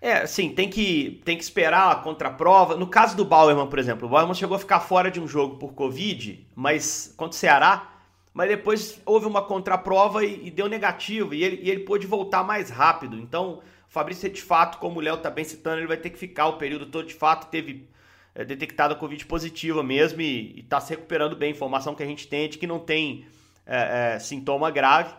É, 0.00 0.26
sim, 0.26 0.50
tem 0.50 0.68
que, 0.68 1.22
tem 1.24 1.36
que 1.36 1.42
esperar 1.42 1.90
a 1.90 1.94
contraprova. 1.96 2.76
No 2.76 2.86
caso 2.86 3.16
do 3.16 3.24
Bauerman, 3.24 3.66
por 3.66 3.78
exemplo, 3.78 4.06
o 4.06 4.10
Bauerman 4.10 4.34
chegou 4.34 4.56
a 4.56 4.58
ficar 4.58 4.80
fora 4.80 5.10
de 5.10 5.20
um 5.20 5.26
jogo 5.26 5.56
por 5.56 5.72
Covid, 5.72 6.46
mas 6.54 7.14
contra 7.16 7.34
o 7.34 7.38
Ceará, 7.38 7.92
mas 8.32 8.48
depois 8.48 9.00
houve 9.06 9.26
uma 9.26 9.42
contraprova 9.42 10.24
e, 10.24 10.48
e 10.48 10.50
deu 10.50 10.68
negativo, 10.68 11.32
e 11.32 11.42
ele, 11.42 11.60
e 11.62 11.70
ele 11.70 11.80
pôde 11.80 12.06
voltar 12.06 12.44
mais 12.44 12.68
rápido. 12.68 13.18
Então, 13.18 13.62
o 13.88 13.90
Fabrício, 13.90 14.28
de 14.28 14.42
fato, 14.42 14.78
como 14.78 14.98
o 14.98 15.02
Léo 15.02 15.16
tá 15.16 15.30
bem 15.30 15.44
citando, 15.44 15.78
ele 15.78 15.86
vai 15.86 15.96
ter 15.96 16.10
que 16.10 16.18
ficar 16.18 16.46
o 16.48 16.58
período 16.58 16.86
todo, 16.86 17.06
de 17.06 17.14
fato, 17.14 17.48
teve 17.50 17.88
é, 18.34 18.44
detectada 18.44 18.94
Covid 18.94 19.24
positiva 19.24 19.82
mesmo 19.82 20.20
e 20.20 20.60
está 20.60 20.78
se 20.78 20.90
recuperando 20.90 21.34
bem. 21.34 21.50
Informação 21.50 21.94
que 21.94 22.02
a 22.02 22.06
gente 22.06 22.28
tem 22.28 22.44
é 22.44 22.48
de 22.48 22.58
que 22.58 22.66
não 22.66 22.78
tem 22.78 23.26
é, 23.64 24.14
é, 24.14 24.18
sintoma 24.18 24.70
grave. 24.70 25.14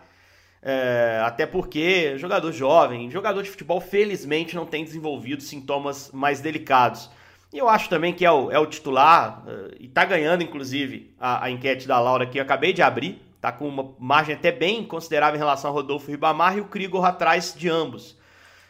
É, 0.62 1.22
até 1.24 1.46
porque 1.46 2.18
jogador 2.18 2.52
jovem, 2.52 3.10
jogador 3.12 3.44
de 3.44 3.50
futebol, 3.50 3.80
felizmente 3.80 4.56
não 4.56 4.66
tem 4.66 4.84
desenvolvido 4.84 5.42
sintomas 5.42 6.12
mais 6.12 6.40
delicados. 6.40 7.10
E 7.54 7.58
eu 7.58 7.70
acho 7.70 7.90
também 7.90 8.14
que 8.14 8.26
é 8.26 8.32
o, 8.32 8.52
é 8.52 8.60
o 8.60 8.66
titular, 8.66 9.44
é, 9.48 9.76
e 9.80 9.86
está 9.86 10.04
ganhando, 10.04 10.44
inclusive, 10.44 11.14
a, 11.20 11.46
a, 11.46 11.52
enquete 11.52 11.88
da 11.88 12.00
Laura 12.00 12.26
que 12.26 12.38
eu 12.38 12.44
acabei 12.44 12.74
de 12.74 12.82
abrir. 12.82 13.22
Está 13.36 13.52
com 13.52 13.68
uma 13.68 13.94
margem 14.00 14.36
até 14.36 14.52
bem 14.52 14.84
considerável 14.84 15.36
em 15.36 15.40
relação 15.40 15.70
ao 15.70 15.76
Rodolfo 15.76 16.10
Ribamar 16.10 16.58
e 16.58 16.62
o 16.62 16.66
Krigor 16.66 17.06
atrás 17.06 17.54
de 17.56 17.70
ambos. 17.70 18.18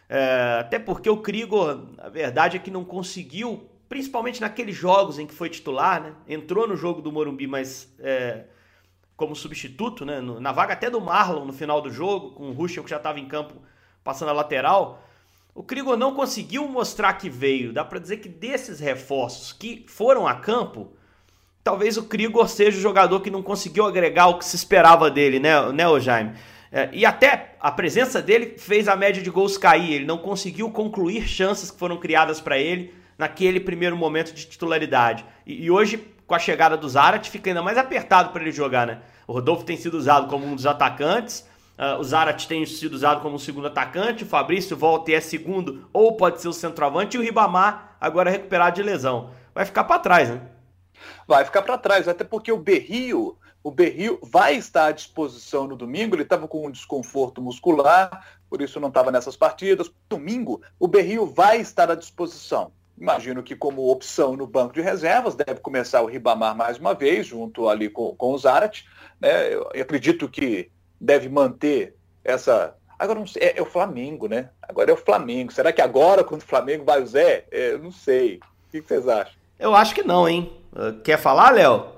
É, 0.10 0.58
até 0.60 0.78
porque 0.78 1.10
o 1.10 1.18
Krigor, 1.18 1.88
a 1.98 2.10
verdade 2.10 2.58
é 2.58 2.60
que 2.60 2.70
não 2.70 2.84
conseguiu 2.84 3.70
principalmente 3.90 4.42
naqueles 4.42 4.76
jogos 4.76 5.18
em 5.18 5.26
que 5.26 5.34
foi 5.34 5.50
titular, 5.50 6.02
né? 6.02 6.14
Entrou 6.28 6.68
no 6.68 6.76
jogo 6.76 7.02
do 7.02 7.12
Morumbi, 7.12 7.48
mas 7.48 7.94
é, 8.00 8.44
como 9.18 9.36
substituto, 9.36 10.06
né? 10.06 10.22
Na 10.22 10.52
vaga 10.52 10.74
até 10.74 10.90
do 10.92 11.02
Marlon 11.02 11.44
no 11.44 11.52
final 11.52 11.82
do 11.82 11.92
jogo, 11.92 12.32
com 12.32 12.52
o 12.52 12.54
Ruschel 12.54 12.84
que 12.84 12.90
já 12.92 12.98
estava 12.98 13.20
em 13.20 13.28
campo 13.28 13.56
passando 14.04 14.30
a 14.30 14.34
lateral. 14.34 15.04
O 15.56 15.64
Krigor 15.64 15.98
não 15.98 16.14
conseguiu 16.14 16.68
mostrar 16.68 17.14
que 17.14 17.28
veio. 17.28 17.74
Dá 17.74 17.84
para 17.84 17.98
dizer 17.98 18.18
que 18.18 18.30
desses 18.30 18.80
reforços 18.80 19.52
que 19.52 19.84
foram 19.88 20.28
a 20.28 20.36
campo, 20.36 20.94
talvez 21.64 21.98
o 21.98 22.04
Krigor 22.04 22.48
seja 22.48 22.78
o 22.78 22.82
jogador 22.82 23.20
que 23.22 23.32
não 23.32 23.42
conseguiu 23.42 23.88
agregar 23.88 24.28
o 24.28 24.38
que 24.38 24.46
se 24.46 24.56
esperava 24.56 25.10
dele, 25.10 25.40
né, 25.40 25.72
né 25.72 26.00
Jaime? 26.00 26.36
É, 26.72 26.90
e 26.94 27.04
até 27.04 27.56
a 27.60 27.72
presença 27.72 28.22
dele 28.22 28.56
fez 28.60 28.88
a 28.88 28.96
média 28.96 29.24
de 29.24 29.32
gols 29.32 29.58
cair. 29.58 29.94
Ele 29.94 30.06
não 30.06 30.20
conseguiu 30.20 30.70
concluir 30.70 31.28
chances 31.28 31.72
que 31.72 31.80
foram 31.80 31.98
criadas 31.98 32.40
para 32.40 32.60
ele 32.60 32.94
naquele 33.18 33.60
primeiro 33.60 33.98
momento 33.98 34.34
de 34.34 34.46
titularidade. 34.46 35.26
E, 35.46 35.66
e 35.66 35.72
hoje, 35.72 35.98
com 36.26 36.36
a 36.36 36.40
chegada 36.40 36.78
do 36.78 36.88
Zarat, 36.88 37.30
fica 37.30 37.50
ainda 37.50 37.64
mais 37.64 37.78
apertado 37.78 38.32
para 38.32 38.42
ele 38.42 38.52
jogar, 38.52 38.86
né? 38.86 39.00
O 39.26 39.34
Rodolfo 39.34 39.64
tem 39.64 39.78
sido 39.78 39.98
usado 39.98 40.28
como 40.28 40.46
um 40.46 40.56
dos 40.56 40.66
atacantes, 40.66 41.48
uh, 41.78 42.00
o 42.00 42.04
Zarat 42.04 42.48
tem 42.48 42.66
sido 42.66 42.94
usado 42.94 43.22
como 43.22 43.36
um 43.36 43.40
segundo 43.40 43.68
atacante, 43.68 44.24
o 44.24 44.28
Fabrício 44.28 44.76
volta 44.76 45.12
e 45.12 45.16
é 45.16 45.22
segundo, 45.22 45.88
ou 45.92 46.16
pode 46.16 46.42
ser 46.42 46.48
o 46.48 46.54
centroavante, 46.54 47.18
e 47.18 47.20
o 47.20 47.24
Ribamar 47.24 47.98
agora 48.00 48.30
recuperado 48.30 48.76
de 48.76 48.84
lesão. 48.84 49.32
Vai 49.54 49.66
ficar 49.66 49.86
para 49.86 50.00
trás, 50.00 50.30
né? 50.30 50.42
Vai 51.28 51.44
ficar 51.46 51.62
para 51.62 51.78
trás, 51.78 52.08
até 52.08 52.24
porque 52.24 52.52
o 52.52 52.58
Berrio, 52.58 53.38
o 53.64 53.72
Berrio 53.72 54.20
vai 54.22 54.56
estar 54.56 54.88
à 54.88 54.92
disposição 54.92 55.68
no 55.68 55.76
domingo, 55.76 56.16
ele 56.16 56.24
estava 56.24 56.48
com 56.48 56.66
um 56.66 56.72
desconforto 56.72 57.42
muscular, 57.42 58.26
por 58.50 58.62
isso 58.62 58.80
não 58.80 58.88
estava 58.88 59.12
nessas 59.12 59.36
partidas. 59.36 59.92
Domingo, 60.10 60.62
o 60.80 60.88
Berrio 60.88 61.26
vai 61.26 61.60
estar 61.60 61.92
à 61.92 61.96
disposição. 61.96 62.72
Imagino 63.00 63.44
que 63.44 63.56
como 63.56 63.92
opção 63.92 64.36
no 64.36 64.48
banco 64.48 64.74
de 64.74 64.82
reservas 64.82 65.36
deve 65.36 65.60
começar 65.60 66.02
o 66.02 66.08
Ribamar 66.08 66.56
mais 66.56 66.80
uma 66.80 66.96
vez, 66.96 67.28
junto 67.28 67.70
ali 67.70 67.90
com, 67.90 68.16
com 68.16 68.34
o 68.34 68.38
Zarat. 68.38 68.86
Né? 69.20 69.54
Eu, 69.54 69.70
eu 69.74 69.82
acredito 69.84 70.28
que 70.28 70.72
deve 71.00 71.30
manter 71.30 71.96
essa. 72.24 72.76
Agora 72.98 73.20
não 73.20 73.28
sei, 73.28 73.44
é, 73.44 73.60
é, 73.60 73.62
o 73.62 73.66
Flamengo, 73.66 74.28
né? 74.28 74.50
Agora 74.62 74.90
é 74.90 74.94
o 74.94 74.98
Flamengo. 74.98 75.54
Será 75.54 75.72
que 75.72 75.82
agora, 75.82 76.24
quando 76.24 76.42
o 76.42 76.46
Flamengo 76.46 76.84
vai 76.84 77.02
o 77.02 77.06
Zé? 77.06 77.46
É, 77.52 77.74
eu 77.74 77.80
não 77.80 77.92
sei. 77.92 78.40
O 78.68 78.72
que 78.72 78.82
vocês 78.82 79.08
acham? 79.08 79.34
Eu 79.60 79.76
acho 79.76 79.94
que 79.94 80.04
não, 80.04 80.28
hein? 80.28 80.52
Quer 81.04 81.20
falar, 81.20 81.52
Léo? 81.52 81.98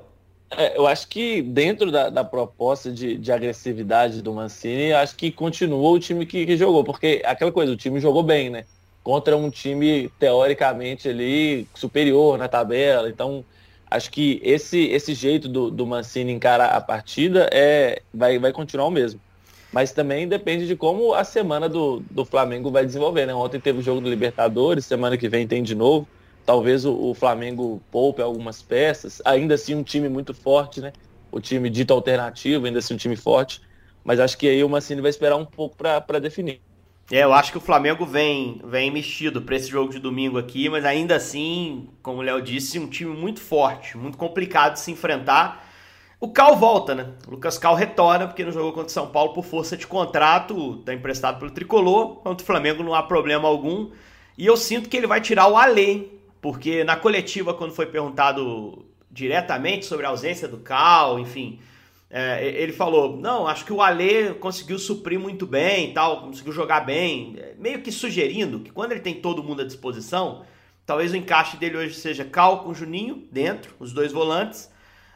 É, 0.51 0.77
eu 0.77 0.88
acho 0.88 1.08
que 1.08 1.41
dentro 1.41 1.91
da, 1.91 2.10
da 2.10 2.24
proposta 2.24 2.91
de, 2.91 3.18
de, 3.18 3.32
agressividade 3.32 4.22
do 4.22 4.34
Mancini, 4.34 4.91
acho 4.94 5.15
que 5.15 5.32
continuou 5.32 5.94
o 5.94 6.00
time 6.00 6.25
que, 6.25 6.46
que, 6.46 6.58
jogou, 6.58 6.84
porque 6.84 7.22
aquela 7.24 7.51
coisa, 7.51 7.72
o 7.72 7.77
time 7.77 8.00
jogou 8.00 8.24
bem, 8.24 8.50
né? 8.50 8.65
Contra 9.03 9.36
um 9.36 9.50
time 9.50 10.10
teoricamente 10.20 11.10
ali 11.10 11.68
superior 11.74 12.38
na 12.38 12.48
tabela. 12.48 13.10
Então, 13.10 13.44
acho 13.89 14.12
que 14.12 14.39
esse, 14.44 14.88
esse 14.88 15.13
jeito 15.13 15.48
do, 15.48 15.72
do 15.72 15.86
Mancini 15.86 16.32
encarar 16.32 16.70
a 16.70 16.82
partida 16.82 17.50
é, 17.51 18.01
vai, 18.13 18.38
vai 18.38 18.51
continuar 18.51 18.88
o 18.88 18.91
mesmo. 18.91 19.20
Mas 19.72 19.91
também 19.91 20.27
depende 20.27 20.68
de 20.68 20.75
como 20.75 21.13
a 21.13 21.24
semana 21.24 21.70
do, 21.70 22.00
do 22.10 22.25
Flamengo 22.25 22.72
vai 22.72 22.86
desenvolver, 22.86 23.25
né? 23.25 23.34
Ontem 23.34 23.60
teve 23.60 23.79
o 23.79 23.82
jogo 23.82 24.01
do 24.01 24.10
Libertadores, 24.10 24.86
semana 24.86 25.15
que 25.15 25.29
vem 25.29 25.48
tem 25.48 25.62
de 25.62 25.75
novo. 25.75 26.08
Talvez 26.46 26.86
o, 26.86 26.94
o, 26.94 27.13
Flamengo 27.13 27.79
poupe 27.91 28.22
algumas 28.22 28.62
peças. 28.63 29.22
Ainda 29.24 29.53
assim, 29.53 29.75
um 29.75 29.84
time 29.84 30.10
muito 30.10 30.34
forte, 30.34 30.82
né? 30.82 30.91
O 31.32 31.39
time 31.39 31.70
dito 31.70 31.94
alternativo, 31.94 32.65
ainda 32.65 32.79
assim, 32.79 32.96
um 32.96 32.98
time 32.98 33.15
forte. 33.15 33.62
Mas 34.03 34.20
acho 34.20 34.36
que 34.38 34.48
aí 34.48 34.63
o 34.63 34.70
Mancini 34.70 35.01
vai 35.01 35.12
esperar 35.12 35.36
um 35.36 35.46
pouco 35.46 35.77
para 35.77 36.20
definir. 36.20 36.62
É, 37.11 37.23
eu 37.23 37.33
acho 37.33 37.51
que 37.51 37.57
o 37.57 37.61
Flamengo 37.61 38.05
vem, 38.05 38.61
vem 38.63 38.91
mexido 38.91 39.41
para 39.41 39.55
esse 39.55 39.67
jogo 39.69 39.91
de 39.91 39.99
domingo 39.99 40.37
aqui, 40.37 40.69
mas 40.69 40.85
ainda 40.85 41.15
assim, 41.15 41.89
como 42.03 42.19
o 42.19 42.21
Léo 42.21 42.41
disse, 42.41 42.77
um 42.77 42.87
time 42.87 43.15
muito 43.15 43.39
forte, 43.39 43.97
muito 43.97 44.17
complicado 44.17 44.73
de 44.73 44.79
se 44.79 44.91
enfrentar. 44.91 45.67
O 46.19 46.31
Cal 46.31 46.55
volta, 46.55 46.93
né? 46.93 47.13
O 47.27 47.31
Lucas 47.31 47.57
Cal 47.57 47.73
retorna, 47.73 48.27
porque 48.27 48.43
não 48.43 48.51
jogou 48.51 48.73
contra 48.73 48.89
o 48.89 48.91
São 48.91 49.07
Paulo 49.07 49.33
por 49.33 49.43
força 49.43 49.75
de 49.75 49.87
contrato, 49.87 50.77
tá 50.85 50.93
emprestado 50.93 51.39
pelo 51.39 51.51
Tricolor, 51.51 52.17
contra 52.17 52.43
o 52.43 52.45
Flamengo 52.45 52.83
não 52.83 52.93
há 52.93 53.01
problema 53.01 53.47
algum. 53.47 53.89
E 54.37 54.45
eu 54.45 54.55
sinto 54.55 54.87
que 54.87 54.97
ele 54.97 55.07
vai 55.07 55.21
tirar 55.21 55.47
o 55.47 55.57
Alê 55.57 56.19
porque 56.41 56.83
na 56.83 56.95
coletiva, 56.95 57.53
quando 57.53 57.73
foi 57.73 57.85
perguntado 57.85 58.85
diretamente 59.11 59.85
sobre 59.85 60.05
a 60.05 60.09
ausência 60.09 60.47
do 60.47 60.57
Cal, 60.57 61.19
enfim, 61.19 61.59
é, 62.09 62.43
ele 62.43 62.73
falou: 62.73 63.17
não, 63.17 63.47
acho 63.47 63.63
que 63.63 63.73
o 63.73 63.81
Alê 63.81 64.33
conseguiu 64.33 64.79
suprir 64.79 65.19
muito 65.19 65.45
bem 65.45 65.93
tal, 65.93 66.21
conseguiu 66.21 66.51
jogar 66.51 66.81
bem, 66.81 67.35
é, 67.37 67.53
meio 67.57 67.81
que 67.81 67.91
sugerindo 67.91 68.61
que 68.61 68.71
quando 68.71 68.91
ele 68.91 69.01
tem 69.01 69.15
todo 69.15 69.43
mundo 69.43 69.61
à 69.61 69.65
disposição, 69.65 70.43
talvez 70.85 71.11
o 71.13 71.17
encaixe 71.17 71.57
dele 71.57 71.77
hoje 71.77 71.93
seja 71.93 72.25
Cal 72.25 72.63
com 72.63 72.73
Juninho 72.73 73.27
dentro, 73.31 73.75
os 73.79 73.93
dois 73.93 74.11
volantes. 74.11 74.71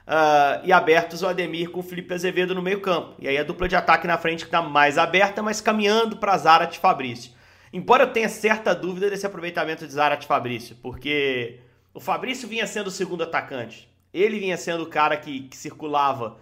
Uh, 0.05 0.59
e 0.65 0.73
abertos 0.73 1.21
o 1.21 1.27
Ademir 1.27 1.69
com 1.69 1.79
o 1.79 1.83
Felipe 1.83 2.13
Azevedo 2.13 2.53
no 2.53 2.61
meio 2.61 2.81
campo. 2.81 3.15
E 3.19 3.27
aí 3.27 3.37
a 3.37 3.43
dupla 3.43 3.69
de 3.69 3.75
ataque 3.77 4.05
na 4.05 4.17
frente 4.17 4.41
que 4.41 4.49
está 4.49 4.61
mais 4.61 4.97
aberta, 4.97 5.41
mas 5.41 5.61
caminhando 5.61 6.17
para 6.17 6.37
Zarat 6.37 6.77
Fabrício. 6.77 7.31
Embora 7.71 8.03
eu 8.03 8.11
tenha 8.11 8.27
certa 8.27 8.75
dúvida 8.75 9.09
desse 9.09 9.25
aproveitamento 9.25 9.87
de 9.87 9.93
Zarat 9.93 10.25
Fabrício, 10.25 10.75
porque 10.83 11.61
o 11.93 12.01
Fabrício 12.01 12.49
vinha 12.49 12.67
sendo 12.67 12.87
o 12.87 12.91
segundo 12.91 13.23
atacante. 13.23 13.89
Ele 14.13 14.39
vinha 14.39 14.57
sendo 14.57 14.83
o 14.83 14.87
cara 14.87 15.15
que, 15.15 15.43
que 15.43 15.55
circulava 15.55 16.37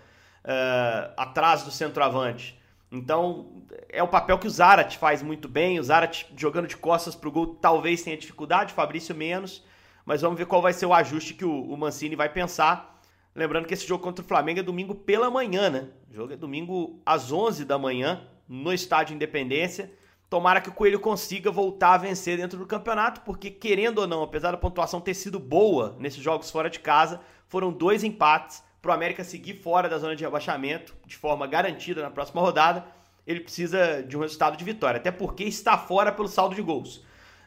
uh, 0.46 1.14
atrás 1.18 1.64
do 1.64 1.72
centroavante. 1.72 2.60
Então, 2.92 3.64
é 3.90 4.04
o 4.04 4.08
papel 4.08 4.38
que 4.38 4.48
o 4.48 4.50
Zarat 4.50 4.98
faz 4.98 5.24
muito 5.24 5.48
bem. 5.48 5.80
O 5.80 5.84
Zarat 5.84 6.26
jogando 6.36 6.68
de 6.68 6.76
costas 6.76 7.16
para 7.16 7.30
o 7.30 7.32
gol 7.32 7.56
talvez 7.56 8.04
tenha 8.04 8.18
dificuldade, 8.18 8.74
Fabrício 8.74 9.16
menos. 9.16 9.64
Mas 10.06 10.22
vamos 10.22 10.38
ver 10.38 10.46
qual 10.46 10.62
vai 10.62 10.74
ser 10.74 10.86
o 10.86 10.94
ajuste 10.94 11.34
que 11.34 11.46
o, 11.46 11.64
o 11.64 11.78
Mancini 11.78 12.16
vai 12.16 12.28
pensar. 12.28 13.00
Lembrando 13.34 13.66
que 13.66 13.74
esse 13.74 13.88
jogo 13.88 14.04
contra 14.04 14.24
o 14.24 14.28
Flamengo 14.28 14.60
é 14.60 14.64
domingo 14.64 14.94
pela 14.94 15.30
manhã, 15.30 15.70
né? 15.70 15.88
O 16.10 16.14
jogo 16.14 16.34
é 16.34 16.36
domingo 16.36 17.00
às 17.06 17.32
11 17.32 17.64
da 17.64 17.78
manhã, 17.78 18.28
no 18.48 18.74
Estádio 18.74 19.16
Independência. 19.16 19.90
Tomara 20.30 20.60
que 20.60 20.70
o 20.70 20.74
Coelho 20.74 21.00
consiga 21.00 21.50
voltar 21.50 21.94
a 21.94 21.98
vencer 21.98 22.38
dentro 22.38 22.58
do 22.58 22.66
campeonato, 22.66 23.22
porque 23.22 23.50
querendo 23.50 24.00
ou 24.00 24.08
não, 24.08 24.24
apesar 24.24 24.52
da 24.52 24.58
pontuação 24.58 25.00
ter 25.00 25.14
sido 25.14 25.40
boa 25.40 25.96
nesses 25.98 26.22
jogos 26.22 26.52
fora 26.52 26.70
de 26.70 26.80
casa, 26.80 27.22
foram 27.48 27.72
dois 27.72 28.04
empates 28.04 28.64
para 28.82 28.92
o 28.92 28.94
América 28.94 29.24
seguir 29.24 29.54
fora 29.54 29.88
da 29.88 29.98
zona 29.98 30.16
de 30.16 30.24
rebaixamento 30.24 30.96
de 31.06 31.16
forma 31.16 31.46
garantida 31.46 32.02
na 32.02 32.10
próxima 32.10 32.42
rodada. 32.42 32.86
Ele 33.28 33.40
precisa 33.40 34.02
de 34.02 34.18
um 34.18 34.22
resultado 34.22 34.58
de 34.58 34.64
vitória, 34.64 34.98
até 34.98 35.12
porque 35.12 35.44
está 35.44 35.78
fora 35.78 36.12
pelo 36.12 36.28
saldo 36.28 36.56
de 36.56 36.62
gols. 36.62 36.98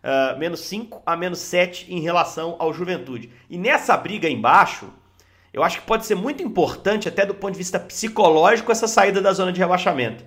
Uh, 0.04 0.38
menos 0.38 0.60
5 0.60 1.02
a 1.04 1.16
menos 1.16 1.38
7 1.40 1.92
em 1.92 2.00
relação 2.00 2.56
ao 2.58 2.72
Juventude. 2.72 3.32
E 3.50 3.58
nessa 3.58 3.96
briga 3.96 4.28
embaixo, 4.28 4.92
eu 5.52 5.62
acho 5.62 5.80
que 5.80 5.86
pode 5.86 6.06
ser 6.06 6.14
muito 6.14 6.42
importante, 6.42 7.08
até 7.08 7.24
do 7.24 7.34
ponto 7.34 7.52
de 7.52 7.58
vista 7.58 7.80
psicológico, 7.80 8.70
essa 8.70 8.86
saída 8.86 9.20
da 9.20 9.32
zona 9.32 9.52
de 9.52 9.58
rebaixamento. 9.58 10.24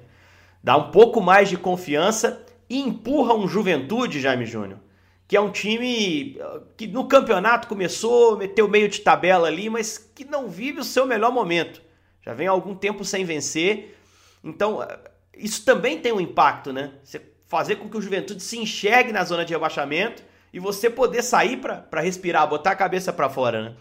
Dá 0.64 0.76
um 0.76 0.92
pouco 0.92 1.22
mais 1.22 1.48
de 1.48 1.58
confiança 1.58 2.44
e 2.70 2.80
empurra 2.82 3.34
um 3.34 3.48
Juventude, 3.48 4.20
Jaime 4.20 4.46
Júnior, 4.46 4.80
que 5.28 5.36
é 5.36 5.42
um 5.42 5.52
time 5.52 6.40
uh, 6.40 6.62
que 6.78 6.88
no 6.88 7.08
campeonato 7.08 7.68
começou, 7.68 8.38
meteu 8.38 8.68
meio 8.68 8.88
de 8.88 9.02
tabela 9.02 9.48
ali, 9.48 9.70
mas 9.70 9.98
que 9.98 10.24
não 10.24 10.48
vive 10.48 10.80
o 10.80 10.84
seu 10.84 11.06
melhor 11.06 11.32
momento. 11.32 11.82
Já 12.22 12.34
vem 12.34 12.48
algum 12.48 12.74
tempo 12.74 13.04
sem 13.04 13.26
vencer. 13.26 13.98
Então, 14.44 14.80
uh, 14.80 14.88
isso 15.36 15.66
também 15.66 16.00
tem 16.00 16.14
um 16.14 16.22
impacto, 16.22 16.72
né? 16.72 16.94
Você 17.04 17.22
fazer 17.46 17.78
com 17.78 17.90
que 17.90 17.98
o 17.98 18.02
Juventude 18.02 18.42
se 18.42 18.58
enxergue 18.58 19.12
na 19.12 19.24
zona 19.24 19.44
de 19.44 19.54
rebaixamento 19.54 20.24
e 20.54 20.60
você 20.60 20.90
poder 20.90 21.22
sair 21.22 21.58
para 21.58 22.02
respirar, 22.02 22.48
botar 22.48 22.72
a 22.72 22.76
cabeça 22.76 23.12
para 23.12 23.30
fora, 23.30 23.62
né? 23.70 23.76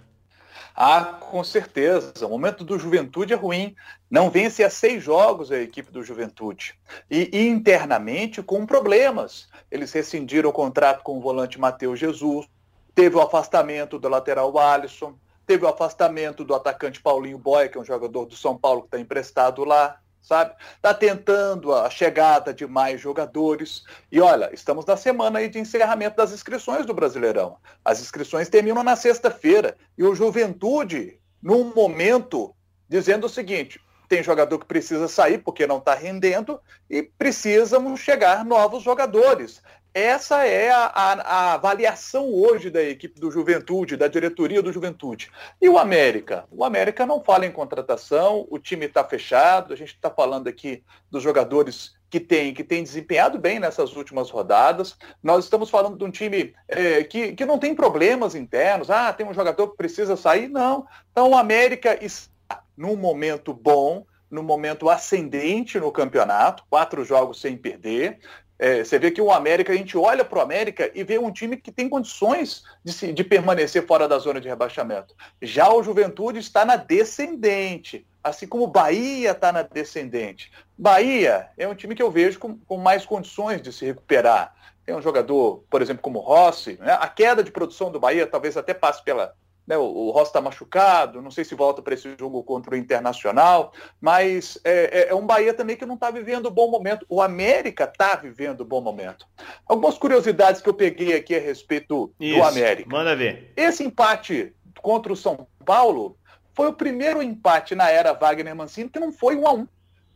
Ah, 0.79 1.05
com 1.19 1.43
certeza. 1.43 2.13
O 2.27 2.29
momento 2.29 2.63
do 2.63 2.79
Juventude 2.79 3.33
é 3.33 3.37
ruim. 3.37 3.75
Não 4.11 4.29
vence 4.29 4.63
há 4.63 4.69
seis 4.69 5.03
jogos 5.03 5.51
a 5.51 5.59
equipe 5.59 5.91
do 5.91 6.05
Juventude. 6.05 6.79
E 7.11 7.31
internamente 7.49 8.43
com 8.43 8.67
problemas. 8.67 9.49
Eles 9.71 9.91
rescindiram 9.93 10.51
o 10.51 10.53
contrato 10.53 11.03
com 11.03 11.17
o 11.17 11.21
volante 11.21 11.59
Matheus 11.59 11.99
Jesus. 11.99 12.47
Teve 12.95 13.17
o 13.17 13.23
afastamento 13.23 13.99
do 13.99 14.07
lateral 14.07 14.59
Alisson. 14.59 15.15
Teve 15.47 15.65
o 15.65 15.69
afastamento 15.69 16.45
do 16.45 16.55
atacante 16.55 17.01
Paulinho 17.01 17.39
Boia, 17.39 17.71
que 17.71 17.79
é 17.79 17.81
um 17.81 17.85
jogador 17.85 18.27
do 18.27 18.37
São 18.37 18.59
Paulo 18.59 18.83
que 18.83 18.89
está 18.89 19.01
emprestado 19.01 19.65
lá 19.65 19.99
sabe? 20.27 20.57
Está 20.75 20.93
tentando 20.93 21.73
a 21.73 21.89
chegada 21.89 22.53
de 22.53 22.67
mais 22.67 23.01
jogadores. 23.01 23.85
E 24.11 24.21
olha, 24.21 24.51
estamos 24.53 24.85
na 24.85 24.97
semana 24.97 25.39
aí 25.39 25.49
de 25.49 25.61
encerramento 25.61 26.17
das 26.17 26.33
inscrições 26.33 26.85
do 26.85 26.93
Brasileirão. 26.93 27.59
As 27.85 28.01
inscrições 28.01 28.49
terminam 28.49 28.83
na 28.83 28.97
sexta-feira. 28.97 29.77
E 29.97 30.03
o 30.03 30.17
Juventude, 30.17 31.21
num 31.41 31.73
momento, 31.73 32.53
dizendo 32.89 33.27
o 33.27 33.31
seguinte: 33.31 33.81
tem 34.09 34.21
jogador 34.21 34.59
que 34.59 34.67
precisa 34.67 35.07
sair 35.07 35.39
porque 35.39 35.65
não 35.65 35.79
está 35.79 35.95
rendendo 35.95 36.61
e 36.91 37.05
precisam 37.05 37.97
chegar 37.97 38.45
novos 38.45 38.83
jogadores. 38.83 39.63
Essa 39.97 40.47
é 40.47 40.71
a, 40.71 40.85
a, 40.95 41.13
a, 41.13 41.55
avaliação 41.55 42.31
hoje 42.31 42.69
da 42.69 42.83
equipe 42.83 43.19
do 43.19 43.31
Juventude, 43.31 43.97
da 43.97 44.07
diretoria 44.07 44.61
do 44.61 44.71
Juventude. 44.71 45.31
E 45.59 45.71
o 45.71 45.79
América? 45.79 46.45
O 46.51 46.65
América 46.65 47.07
não 47.07 47.25
fala 47.25 47.47
em 47.47 47.51
contratação, 47.51 48.47
o 48.51 48.59
time 48.59 48.85
está 48.85 49.03
fechado, 49.03 49.73
a 49.73 49.77
gente 49.77 49.95
está 49.95 50.11
falando 50.11 50.49
aqui 50.49 50.85
dos 51.11 51.23
jogadores 51.23 51.95
que 52.11 52.21
tem, 52.21 52.53
que 52.53 52.63
tem 52.63 52.83
desempenhado 52.83 53.39
bem 53.39 53.59
nessas 53.59 53.97
últimas 53.97 54.29
rodadas. 54.29 54.99
Nós 55.23 55.45
estamos 55.45 55.71
falando 55.71 55.97
de 55.97 56.05
um 56.05 56.11
time 56.11 56.53
é, 56.69 57.03
que, 57.03 57.33
que 57.33 57.47
não 57.47 57.59
tem 57.59 57.75
problemas 57.75 58.35
internos. 58.35 58.91
Ah, 58.91 59.11
tem 59.15 59.27
um 59.27 59.33
jogador 59.33 59.69
que 59.69 59.79
precisa 59.79 60.15
sair. 60.15 60.47
Não. 60.47 60.87
Então 61.11 61.31
o 61.31 61.39
América 61.39 61.97
está 62.05 62.63
num 62.77 62.97
momento 62.97 63.55
bom, 63.55 64.05
no 64.31 64.43
momento 64.43 64.91
ascendente 64.91 65.81
no 65.81 65.91
campeonato, 65.91 66.65
quatro 66.69 67.03
jogos 67.03 67.41
sem 67.41 67.57
perder. 67.57 68.19
É, 68.59 68.83
você 68.83 68.99
vê 68.99 69.11
que 69.11 69.21
o 69.21 69.31
América, 69.31 69.73
a 69.73 69.77
gente 69.77 69.97
olha 69.99 70.25
para 70.25 70.39
o 70.39 70.43
América 70.43 70.91
e 70.95 71.05
vê 71.05 71.19
um 71.19 71.31
time 71.31 71.57
que 71.57 71.71
tem 71.71 71.89
condições 71.89 72.65
de, 72.83 72.93
se, 72.93 73.13
de 73.13 73.23
permanecer 73.23 73.87
fora 73.87 74.09
da 74.09 74.19
zona 74.19 74.41
de 74.41 74.49
rebaixamento. 74.49 75.15
Já 75.43 75.71
o 75.71 75.83
Juventude 75.83 76.39
está 76.39 76.65
na 76.65 76.77
descendente, 76.77 78.07
assim 78.25 78.47
como 78.47 78.65
o 78.65 78.69
Bahia 78.69 79.33
está 79.33 79.53
na 79.53 79.63
descendente. 79.63 80.51
Bahia 80.77 81.49
é 81.59 81.69
um 81.69 81.75
time 81.75 81.95
que 81.95 82.03
eu 82.03 82.11
vejo 82.11 82.39
com, 82.39 82.57
com 82.59 82.79
mais 82.79 83.05
condições 83.05 83.61
de 83.61 83.73
se 83.73 83.85
recuperar. 83.85 84.55
Tem 84.85 84.95
um 84.95 85.03
jogador, 85.03 85.65
por 85.69 85.83
exemplo, 85.83 86.03
como 86.03 86.21
Rossi. 86.21 86.79
Né? 86.81 86.97
A 86.99 87.09
queda 87.09 87.43
de 87.43 87.51
produção 87.51 87.91
do 87.91 88.01
Bahia 88.01 88.27
talvez 88.27 88.57
até 88.57 88.73
passe 88.73 89.03
pela, 89.05 89.35
né, 89.67 89.77
o, 89.77 90.11
Rossi 90.11 90.31
está 90.31 90.41
machucado, 90.41 91.21
não 91.21 91.31
sei 91.31 91.45
se 91.45 91.55
volta 91.55 91.83
para 91.83 91.95
esse 91.95 92.15
jogo 92.19 92.43
contra 92.45 92.75
o 92.75 92.77
Internacional, 92.77 93.73
mas 94.01 94.59
é, 94.65 95.01
é, 95.01 95.09
é 95.09 95.15
um 95.15 95.27
Bahia 95.27 95.53
também 95.53 95.77
que 95.77 95.85
não 95.85 95.95
está 95.95 96.11
vivendo 96.11 96.49
um 96.49 96.53
bom 96.53 96.71
momento. 96.71 97.05
O 97.09 97.21
América 97.21 97.85
está 97.85 98.15
vivendo 98.15 98.63
um 98.63 98.67
bom 98.67 98.81
momento. 98.81 99.27
Algumas 99.67 99.99
curiosidades 99.99 100.61
que 100.61 100.69
eu 100.69 100.75
peguei 100.75 101.15
aqui 101.15 101.35
a 101.35 101.41
respeito 101.41 102.13
Isso, 102.21 102.39
do 102.39 102.45
América. 102.45 102.89
Manda 102.89 103.17
ver. 103.17 103.53
Esse 103.57 103.83
empate 103.83 104.55
contra 104.81 105.13
o 105.13 105.17
São 105.17 105.47
Paulo 105.65 106.17
foi 106.55 106.69
o 106.69 106.73
primeiro 106.73 107.23
empate 107.23 107.75
na 107.75 107.91
era 107.91 108.13
Wagner 108.13 108.55
Mancini 108.55 108.89
que 108.89 109.01
não 109.01 109.13
foi 109.13 109.37
um 109.37 109.47
a 109.47 109.53
um. 109.53 109.67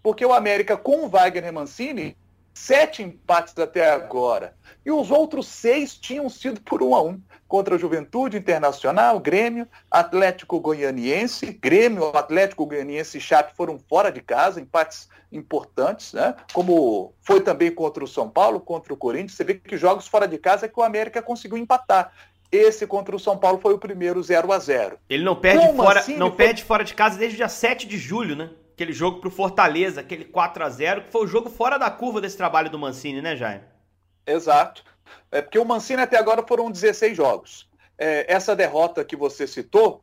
Porque 0.03 0.25
o 0.25 0.33
América 0.33 0.77
com 0.77 1.05
o 1.05 1.09
Wagner 1.09 1.53
Mancini 1.53 2.17
sete 2.53 3.03
empates 3.03 3.57
até 3.59 3.91
agora. 3.91 4.55
E 4.85 4.91
os 4.91 5.11
outros 5.11 5.47
seis 5.47 5.95
tinham 5.95 6.29
sido 6.29 6.61
por 6.61 6.83
um 6.83 6.95
a 6.95 7.03
um. 7.03 7.21
Contra 7.47 7.75
a 7.75 7.79
Juventude 7.79 8.37
Internacional, 8.37 9.19
Grêmio, 9.19 9.67
Atlético 9.91 10.61
Goianiense, 10.61 11.47
Grêmio, 11.53 12.17
Atlético 12.17 12.65
Goianiense 12.65 13.19
e 13.19 13.21
Chape 13.21 13.57
foram 13.57 13.79
fora 13.79 14.11
de 14.11 14.21
casa, 14.21 14.61
empates 14.61 15.09
importantes, 15.33 16.13
né? 16.13 16.35
Como 16.53 17.15
foi 17.23 17.41
também 17.41 17.73
contra 17.73 18.03
o 18.05 18.09
São 18.09 18.29
Paulo, 18.29 18.61
contra 18.61 18.93
o 18.93 18.97
Corinthians. 18.97 19.35
Você 19.35 19.45
vê 19.45 19.55
que 19.55 19.77
jogos 19.77 20.07
fora 20.07 20.27
de 20.27 20.39
casa 20.39 20.67
é 20.67 20.69
que 20.69 20.79
o 20.79 20.83
América 20.83 21.23
conseguiu 21.23 21.59
empatar. 21.59 22.13
Esse 22.53 22.87
contra 22.87 23.15
o 23.15 23.19
São 23.19 23.39
Paulo 23.39 23.61
foi 23.61 23.75
o 23.75 23.79
primeiro 23.79 24.21
0 24.21 24.51
a 24.53 24.59
0 24.59 24.99
Ele 25.09 25.23
não 25.23 25.37
perde, 25.37 25.77
fora, 25.77 26.01
assim, 26.01 26.17
não 26.17 26.29
foi... 26.29 26.37
perde 26.37 26.65
fora 26.65 26.83
de 26.83 26.95
casa 26.95 27.17
desde 27.17 27.37
o 27.37 27.39
dia 27.39 27.49
7 27.49 27.87
de 27.87 27.97
julho, 27.97 28.35
né? 28.35 28.51
Aquele 28.81 28.93
jogo 28.95 29.21
pro 29.21 29.31
Fortaleza, 29.31 30.01
aquele 30.01 30.25
4 30.25 30.65
a 30.65 30.71
0 30.71 31.03
que 31.03 31.13
foi 31.13 31.25
o 31.25 31.27
jogo 31.27 31.51
fora 31.51 31.77
da 31.77 31.91
curva 31.91 32.19
desse 32.19 32.39
trabalho 32.39 32.71
do 32.71 32.79
Mancini, 32.79 33.21
né, 33.21 33.37
Jair? 33.37 33.63
Exato. 34.27 34.83
É 35.31 35.43
porque 35.43 35.59
o 35.59 35.65
Mancini 35.67 36.01
até 36.01 36.17
agora 36.17 36.43
foram 36.47 36.71
16 36.71 37.15
jogos. 37.15 37.69
É, 37.99 38.33
essa 38.33 38.57
derrota 38.57 39.05
que 39.05 39.15
você 39.15 39.47
citou, 39.47 40.03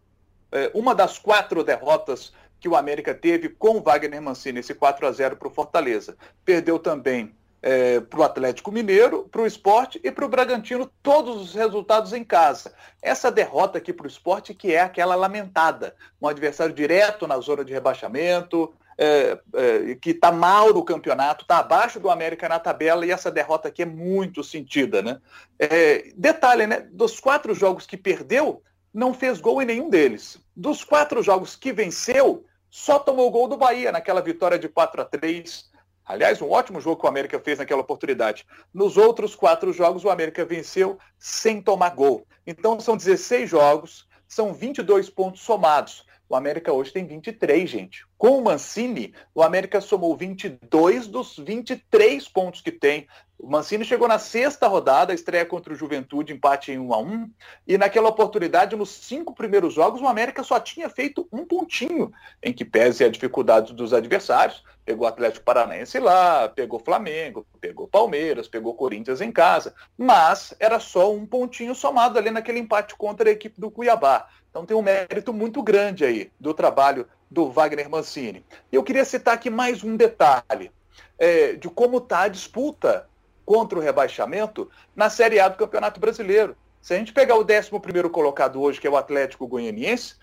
é, 0.51 0.69
uma 0.75 0.93
das 0.93 1.17
quatro 1.17 1.63
derrotas 1.63 2.31
que 2.59 2.69
o 2.69 2.75
América 2.75 3.15
teve 3.15 3.49
com 3.49 3.77
o 3.77 3.81
Wagner 3.81 4.21
Mancini, 4.21 4.59
esse 4.59 4.75
4 4.75 5.07
a 5.07 5.11
0 5.11 5.37
para 5.37 5.47
o 5.47 5.51
Fortaleza. 5.51 6.15
Perdeu 6.45 6.77
também 6.77 7.35
é, 7.67 7.99
para 7.99 8.21
o 8.21 8.23
Atlético 8.23 8.71
Mineiro, 8.71 9.27
para 9.29 9.41
o 9.41 9.45
esporte 9.45 9.99
e 10.01 10.09
para 10.09 10.23
o 10.23 10.29
Bragantino, 10.29 10.89
todos 11.03 11.41
os 11.41 11.53
resultados 11.53 12.13
em 12.13 12.23
casa. 12.23 12.73
Essa 13.01 13.29
derrota 13.29 13.77
aqui 13.77 13.91
para 13.91 14.05
o 14.05 14.07
esporte 14.07 14.53
que 14.53 14.73
é 14.73 14.79
aquela 14.79 15.15
lamentada, 15.15 15.93
um 16.21 16.29
adversário 16.29 16.73
direto 16.73 17.27
na 17.27 17.37
zona 17.39 17.65
de 17.65 17.73
rebaixamento, 17.73 18.73
é, 18.97 19.37
é, 19.53 19.95
que 19.95 20.11
está 20.11 20.31
mal 20.31 20.73
no 20.73 20.81
campeonato, 20.81 21.43
está 21.43 21.57
abaixo 21.57 21.99
do 21.99 22.09
América 22.09 22.47
na 22.47 22.57
tabela 22.57 23.05
e 23.05 23.11
essa 23.11 23.29
derrota 23.29 23.67
aqui 23.67 23.81
é 23.81 23.85
muito 23.85 24.45
sentida. 24.45 25.01
Né? 25.01 25.19
É, 25.59 26.13
detalhe, 26.15 26.65
né? 26.67 26.87
dos 26.89 27.19
quatro 27.19 27.53
jogos 27.53 27.85
que 27.85 27.97
perdeu, 27.97 28.63
não 28.93 29.13
fez 29.13 29.41
gol 29.41 29.61
em 29.61 29.65
nenhum 29.65 29.89
deles. 29.89 30.39
Dos 30.55 30.85
quatro 30.85 31.21
jogos 31.21 31.57
que 31.57 31.73
venceu, 31.73 32.45
só 32.69 32.97
tomou 32.97 33.29
gol 33.29 33.49
do 33.49 33.57
Bahia 33.57 33.91
naquela 33.91 34.21
vitória 34.21 34.57
de 34.57 34.69
4 34.69 35.01
a 35.01 35.05
3 35.05 35.75
Aliás, 36.07 36.41
um 36.41 36.49
ótimo 36.49 36.79
jogo 36.79 37.01
que 37.01 37.05
o 37.05 37.09
América 37.09 37.37
fez 37.39 37.59
naquela 37.59 37.81
oportunidade. 37.81 38.45
Nos 38.73 38.95
outros 38.95 39.35
quatro 39.35 39.73
jogos, 39.73 40.05
o 40.05 40.09
América 40.09 40.45
venceu 40.45 40.97
sem 41.19 41.61
tomar 41.61 41.89
gol. 41.89 42.25
Então, 42.45 42.79
são 42.79 42.95
16 42.95 43.49
jogos, 43.49 44.07
são 44.25 44.53
22 44.53 45.09
pontos 45.09 45.41
somados. 45.41 46.05
O 46.29 46.35
América 46.35 46.73
hoje 46.73 46.91
tem 46.91 47.05
23, 47.05 47.69
gente. 47.69 48.05
Com 48.17 48.37
o 48.37 48.43
Mancini, 48.43 49.13
o 49.33 49.41
América 49.41 49.79
somou 49.79 50.15
22 50.15 51.07
dos 51.07 51.37
23 51.37 52.27
pontos 52.27 52.59
que 52.59 52.71
tem. 52.71 53.07
O 53.39 53.47
Mancini 53.47 53.85
chegou 53.85 54.07
na 54.07 54.17
sexta 54.17 54.67
rodada, 54.67 55.13
estreia 55.13 55.45
contra 55.45 55.71
o 55.71 55.75
Juventude, 55.75 56.33
empate 56.33 56.71
em 56.71 56.79
1 56.79 56.93
a 56.93 56.97
1 56.97 57.29
E 57.67 57.77
naquela 57.77 58.09
oportunidade, 58.09 58.75
nos 58.75 58.89
cinco 58.89 59.33
primeiros 59.33 59.75
jogos, 59.75 60.01
o 60.01 60.07
América 60.07 60.43
só 60.43 60.59
tinha 60.59 60.89
feito 60.89 61.27
um 61.31 61.45
pontinho, 61.45 62.11
em 62.41 62.51
que 62.51 62.65
pese 62.65 63.03
a 63.03 63.09
dificuldade 63.09 63.73
dos 63.73 63.93
adversários. 63.93 64.63
Pegou 64.83 65.05
o 65.05 65.07
Atlético 65.07 65.45
Paranaense 65.45 65.99
lá, 65.99 66.49
pegou 66.49 66.79
Flamengo, 66.79 67.45
pegou 67.61 67.87
Palmeiras, 67.87 68.47
pegou 68.47 68.73
Corinthians 68.73 69.21
em 69.21 69.31
casa. 69.31 69.75
Mas 69.95 70.55
era 70.59 70.79
só 70.79 71.13
um 71.13 71.25
pontinho 71.25 71.75
somado 71.75 72.17
ali 72.17 72.31
naquele 72.31 72.59
empate 72.59 72.95
contra 72.95 73.29
a 73.29 73.33
equipe 73.33 73.59
do 73.61 73.69
Cuiabá. 73.69 74.27
Então 74.57 74.65
tem 74.65 74.75
um 74.75 74.81
mérito 74.81 75.31
muito 75.31 75.61
grande 75.61 76.03
aí 76.03 76.31
do 76.39 76.51
trabalho 76.51 77.07
do 77.29 77.51
Wagner 77.51 77.87
Mancini. 77.87 78.43
Eu 78.71 78.81
queria 78.81 79.05
citar 79.05 79.35
aqui 79.35 79.51
mais 79.51 79.83
um 79.83 79.95
detalhe 79.95 80.71
é, 81.19 81.53
de 81.53 81.69
como 81.69 81.99
está 81.99 82.21
a 82.21 82.27
disputa 82.27 83.07
contra 83.45 83.77
o 83.77 83.81
rebaixamento 83.81 84.67
na 84.95 85.11
Série 85.11 85.39
A 85.39 85.47
do 85.47 85.57
Campeonato 85.57 85.99
Brasileiro. 85.99 86.57
Se 86.81 86.95
a 86.95 86.97
gente 86.97 87.13
pegar 87.13 87.35
o 87.35 87.43
11 87.45 88.09
colocado 88.09 88.59
hoje, 88.59 88.81
que 88.81 88.87
é 88.87 88.89
o 88.89 88.97
Atlético 88.97 89.45
Goianiense, 89.45 90.15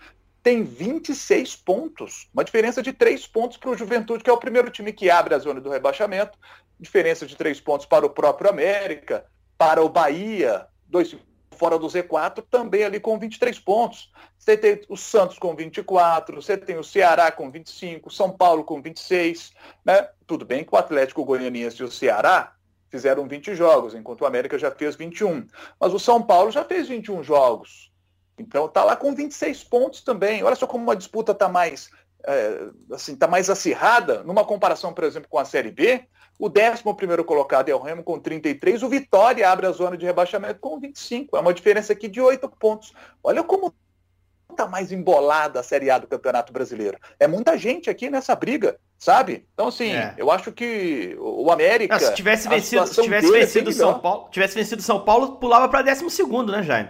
tem 0.43 0.63
26 0.63 1.55
pontos, 1.55 2.27
uma 2.33 2.43
diferença 2.43 2.83
de 2.83 2.91
3 2.91 3.25
pontos 3.27 3.55
para 3.55 3.69
o 3.69 3.77
Juventude, 3.77 4.21
que 4.21 4.29
é 4.29 4.33
o 4.33 4.37
primeiro 4.37 4.69
time 4.69 4.91
que 4.91 5.09
abre 5.09 5.33
a 5.33 5.39
zona 5.39 5.61
do 5.61 5.69
rebaixamento, 5.69 6.37
diferença 6.77 7.25
de 7.25 7.37
3 7.37 7.61
pontos 7.61 7.85
para 7.85 8.05
o 8.05 8.09
próprio 8.09 8.49
América, 8.49 9.25
para 9.57 9.81
o 9.81 9.87
Bahia, 9.87 10.67
dois 10.87 11.15
fora 11.55 11.79
do 11.79 11.87
Z4, 11.87 12.43
também 12.49 12.83
ali 12.83 12.99
com 12.99 13.17
23 13.17 13.57
pontos. 13.59 14.11
Você 14.37 14.55
tem 14.55 14.81
o 14.87 14.95
Santos 14.95 15.39
com 15.39 15.55
24, 15.55 16.41
você 16.41 16.57
tem 16.57 16.77
o 16.77 16.83
Ceará 16.83 17.31
com 17.31 17.49
25, 17.49 18.11
São 18.11 18.31
Paulo 18.31 18.63
com 18.63 18.81
26, 18.81 19.53
né? 19.83 20.07
Tudo 20.27 20.45
bem 20.45 20.63
que 20.63 20.73
o 20.73 20.77
Atlético 20.77 21.25
Goianiense 21.25 21.81
e 21.81 21.85
o 21.85 21.91
Ceará 21.91 22.53
fizeram 22.89 23.27
20 23.27 23.55
jogos, 23.55 23.93
enquanto 23.93 24.21
o 24.21 24.25
América 24.25 24.57
já 24.57 24.71
fez 24.71 24.95
21. 24.95 25.47
Mas 25.79 25.93
o 25.93 25.99
São 25.99 26.21
Paulo 26.21 26.51
já 26.51 26.63
fez 26.63 26.87
21 26.87 27.23
jogos. 27.23 27.91
Então 28.37 28.67
tá 28.67 28.83
lá 28.83 28.95
com 28.95 29.13
26 29.13 29.63
pontos 29.63 30.01
também. 30.01 30.43
Olha 30.43 30.55
só 30.55 30.67
como 30.67 30.83
uma 30.83 30.95
disputa 30.95 31.31
está 31.31 31.47
mais, 31.47 31.89
é, 32.25 32.67
assim, 32.91 33.15
tá 33.15 33.27
mais 33.27 33.49
acirrada, 33.49 34.23
numa 34.23 34.45
comparação, 34.45 34.93
por 34.93 35.03
exemplo, 35.03 35.29
com 35.29 35.39
a 35.39 35.45
Série 35.45 35.71
B. 35.71 36.05
O 36.37 36.47
11 36.47 37.23
colocado 37.23 37.69
é 37.69 37.75
o 37.75 37.79
Remo 37.79 38.03
com 38.03 38.19
33, 38.19 38.83
o 38.83 38.89
Vitória 38.89 39.49
abre 39.49 39.67
a 39.67 39.71
zona 39.71 39.95
de 39.95 40.05
rebaixamento 40.05 40.59
com 40.59 40.79
25. 40.79 41.37
É 41.37 41.39
uma 41.39 41.53
diferença 41.53 41.93
aqui 41.93 42.07
de 42.07 42.19
8 42.19 42.47
pontos. 42.49 42.93
Olha 43.23 43.41
como 43.43 43.73
está 44.51 44.67
mais 44.67 44.91
embolada 44.91 45.59
a 45.59 45.63
Série 45.63 45.89
A 45.89 45.97
do 45.97 46.07
Campeonato 46.07 46.51
Brasileiro. 46.51 46.97
É 47.19 47.27
muita 47.27 47.57
gente 47.57 47.89
aqui 47.89 48.09
nessa 48.09 48.35
briga, 48.35 48.77
sabe? 48.97 49.45
Então, 49.53 49.67
assim, 49.67 49.91
é. 49.91 50.13
eu 50.17 50.31
acho 50.31 50.51
que 50.51 51.15
o 51.19 51.51
América. 51.51 51.93
Não, 51.93 51.99
se 51.99 52.13
tivesse 52.13 52.47
vencido, 52.47 52.87
se 52.87 53.01
tivesse 53.01 53.31
vencido 53.31 53.71
São 53.71 53.99
Paulo, 53.99 54.27
tivesse 54.31 54.55
vencido 54.55 54.81
São 54.81 54.99
Paulo, 55.01 55.33
pulava 55.37 55.69
para 55.69 55.81
12 55.81 56.09
segundo, 56.09 56.51
né, 56.51 56.63
Jaime? 56.63 56.89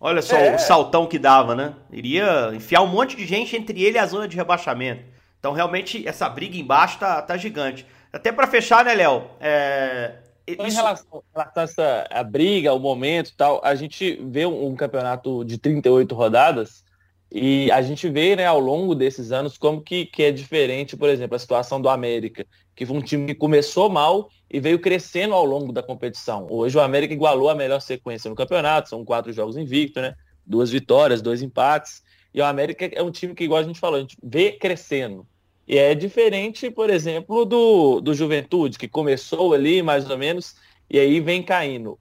Olha 0.00 0.20
só 0.20 0.36
é. 0.36 0.54
o 0.54 0.58
saltão 0.58 1.06
que 1.06 1.18
dava, 1.18 1.54
né? 1.54 1.74
Iria 1.90 2.50
enfiar 2.54 2.82
um 2.82 2.86
monte 2.86 3.16
de 3.16 3.24
gente 3.24 3.56
entre 3.56 3.82
ele 3.82 3.96
e 3.96 3.98
a 3.98 4.06
zona 4.06 4.28
de 4.28 4.36
rebaixamento. 4.36 5.04
Então, 5.38 5.52
realmente, 5.52 6.06
essa 6.06 6.28
briga 6.28 6.56
embaixo 6.56 6.98
tá, 6.98 7.22
tá 7.22 7.36
gigante. 7.36 7.86
Até 8.14 8.30
para 8.30 8.46
fechar, 8.46 8.84
né, 8.84 8.94
Léo? 8.94 9.24
É... 9.40 10.14
Isso... 10.46 10.62
Em 10.62 10.70
relação, 10.70 11.18
em 11.18 11.32
relação 11.36 11.62
a 11.62 11.64
essa 11.64 12.06
a 12.10 12.22
briga, 12.22 12.72
o 12.72 12.78
momento 12.78 13.30
e 13.30 13.32
tal, 13.34 13.60
a 13.64 13.74
gente 13.74 14.20
vê 14.24 14.46
um, 14.46 14.66
um, 14.66 14.76
campeonato 14.76 15.44
de 15.44 15.58
38 15.58 16.14
rodadas 16.14 16.84
e 17.32 17.72
a 17.72 17.82
gente 17.82 18.08
vê 18.08 18.36
né, 18.36 18.46
ao 18.46 18.60
longo 18.60 18.94
desses 18.94 19.32
anos 19.32 19.58
como 19.58 19.80
que, 19.80 20.06
que 20.06 20.22
é 20.22 20.30
diferente, 20.30 20.96
por 20.96 21.08
exemplo, 21.08 21.34
a 21.34 21.38
situação 21.38 21.80
do 21.80 21.88
América, 21.88 22.46
que 22.76 22.86
foi 22.86 22.96
um 22.96 23.00
time 23.00 23.26
que 23.26 23.34
começou 23.34 23.88
mal 23.88 24.28
e 24.48 24.60
veio 24.60 24.78
crescendo 24.78 25.34
ao 25.34 25.44
longo 25.44 25.72
da 25.72 25.82
competição. 25.82 26.46
Hoje 26.48 26.76
o 26.76 26.80
América 26.80 27.14
igualou 27.14 27.48
a 27.48 27.54
melhor 27.54 27.80
sequência 27.80 28.28
no 28.28 28.36
campeonato, 28.36 28.90
são 28.90 29.04
quatro 29.04 29.32
jogos 29.32 29.56
invictos, 29.56 30.02
né? 30.02 30.14
Duas 30.46 30.70
vitórias, 30.70 31.20
dois 31.20 31.42
empates. 31.42 32.04
E 32.32 32.40
o 32.40 32.44
América 32.44 32.84
é 32.92 33.02
um 33.02 33.10
time 33.10 33.34
que, 33.34 33.42
igual 33.42 33.60
a 33.60 33.64
gente 33.64 33.80
falou, 33.80 33.96
a 33.96 34.00
gente 34.00 34.16
vê 34.22 34.52
crescendo. 34.52 35.26
E 35.66 35.78
é 35.78 35.94
diferente, 35.94 36.70
por 36.70 36.90
exemplo, 36.90 37.44
do, 37.44 38.00
do 38.00 38.14
Juventude, 38.14 38.78
que 38.78 38.88
começou 38.88 39.54
ali 39.54 39.82
mais 39.82 40.08
ou 40.08 40.18
menos 40.18 40.56
e 40.90 40.98
aí 40.98 41.20
vem 41.20 41.42
caindo. 41.42 41.98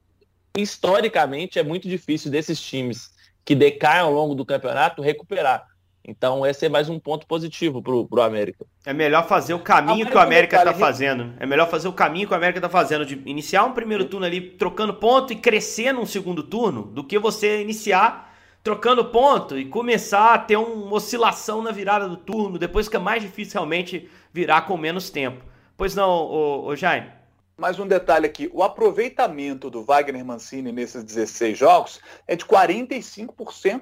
Historicamente 0.58 1.58
é 1.58 1.64
muito 1.64 1.88
difícil 1.88 2.30
desses 2.30 2.60
times 2.60 3.12
que 3.46 3.56
decaem 3.56 4.02
ao 4.02 4.12
longo 4.12 4.36
do 4.36 4.46
campeonato 4.46 5.02
recuperar. 5.02 5.66
Então, 6.06 6.46
esse 6.46 6.66
é 6.66 6.70
mais 6.70 6.90
um 6.90 7.00
ponto 7.00 7.26
positivo 7.26 7.82
para 7.82 7.94
o 7.94 8.22
América. 8.22 8.66
É 8.86 8.92
melhor 8.92 9.26
fazer 9.26 9.54
o 9.54 9.60
caminho 9.60 10.06
que 10.06 10.16
o 10.16 10.20
América 10.20 10.58
está 10.58 10.74
fazendo. 10.74 11.34
É 11.40 11.46
melhor 11.46 11.70
fazer 11.70 11.88
o 11.88 11.94
caminho 11.94 12.28
que 12.28 12.34
o 12.34 12.36
América 12.36 12.60
está 12.60 12.68
fazendo, 12.68 13.06
de 13.06 13.22
iniciar 13.26 13.64
um 13.64 13.72
primeiro 13.72 14.04
turno 14.04 14.26
ali 14.26 14.42
trocando 14.42 14.94
ponto 14.94 15.32
e 15.32 15.38
crescer 15.38 15.94
num 15.94 16.06
segundo 16.06 16.44
turno, 16.44 16.84
do 16.84 17.06
que 17.06 17.18
você 17.18 17.62
iniciar 17.62 18.33
trocando 18.64 19.04
ponto 19.06 19.60
e 19.60 19.66
começar 19.66 20.34
a 20.34 20.40
ter 20.40 20.56
uma 20.56 20.96
oscilação 20.96 21.62
na 21.62 21.72
virada 21.72 22.08
do 22.08 22.16
turno, 22.16 22.58
depois 22.58 22.86
fica 22.86 23.00
mais 23.00 23.22
difícil 23.22 23.56
realmente 23.56 24.10
virar 24.32 24.62
com 24.62 24.78
menos 24.78 25.10
tempo. 25.10 25.44
Pois 25.76 25.94
não, 25.94 26.10
ô 26.10 26.76
Jaime? 26.76 27.12
Mais 27.58 27.78
um 27.78 27.86
detalhe 27.86 28.26
aqui, 28.26 28.50
o 28.54 28.64
aproveitamento 28.64 29.70
do 29.70 29.84
Wagner 29.84 30.26
Mancini 30.26 30.72
nesses 30.72 31.04
16 31.04 31.58
jogos 31.58 32.00
é 32.26 32.36
de 32.36 32.46
45%. 32.46 33.82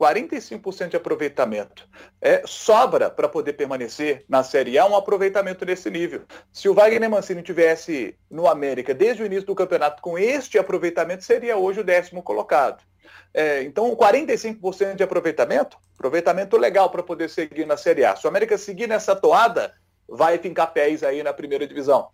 45% 0.00 0.88
de 0.88 0.96
aproveitamento. 0.96 1.86
É, 2.22 2.42
sobra 2.46 3.10
para 3.10 3.28
poder 3.28 3.52
permanecer 3.52 4.24
na 4.26 4.42
Série 4.42 4.78
A 4.78 4.86
um 4.86 4.96
aproveitamento 4.96 5.62
desse 5.62 5.90
nível. 5.90 6.22
Se 6.50 6.70
o 6.70 6.74
Wagner 6.74 7.10
Mancini 7.10 7.42
tivesse 7.42 8.16
no 8.30 8.46
América 8.46 8.94
desde 8.94 9.22
o 9.22 9.26
início 9.26 9.44
do 9.44 9.54
campeonato 9.54 10.00
com 10.00 10.18
este 10.18 10.58
aproveitamento, 10.58 11.22
seria 11.22 11.58
hoje 11.58 11.80
o 11.80 11.84
décimo 11.84 12.22
colocado. 12.22 12.82
É, 13.32 13.62
então, 13.62 13.94
45% 13.94 14.96
de 14.96 15.02
aproveitamento, 15.02 15.76
aproveitamento 15.94 16.56
legal 16.56 16.90
para 16.90 17.02
poder 17.02 17.30
seguir 17.30 17.66
na 17.66 17.76
Série 17.76 18.04
A. 18.04 18.16
Se 18.16 18.26
o 18.26 18.28
América 18.28 18.58
seguir 18.58 18.88
nessa 18.88 19.14
toada, 19.14 19.72
vai 20.08 20.38
fincar 20.38 20.72
pés 20.72 21.02
aí 21.02 21.22
na 21.22 21.32
primeira 21.32 21.66
divisão. 21.66 22.08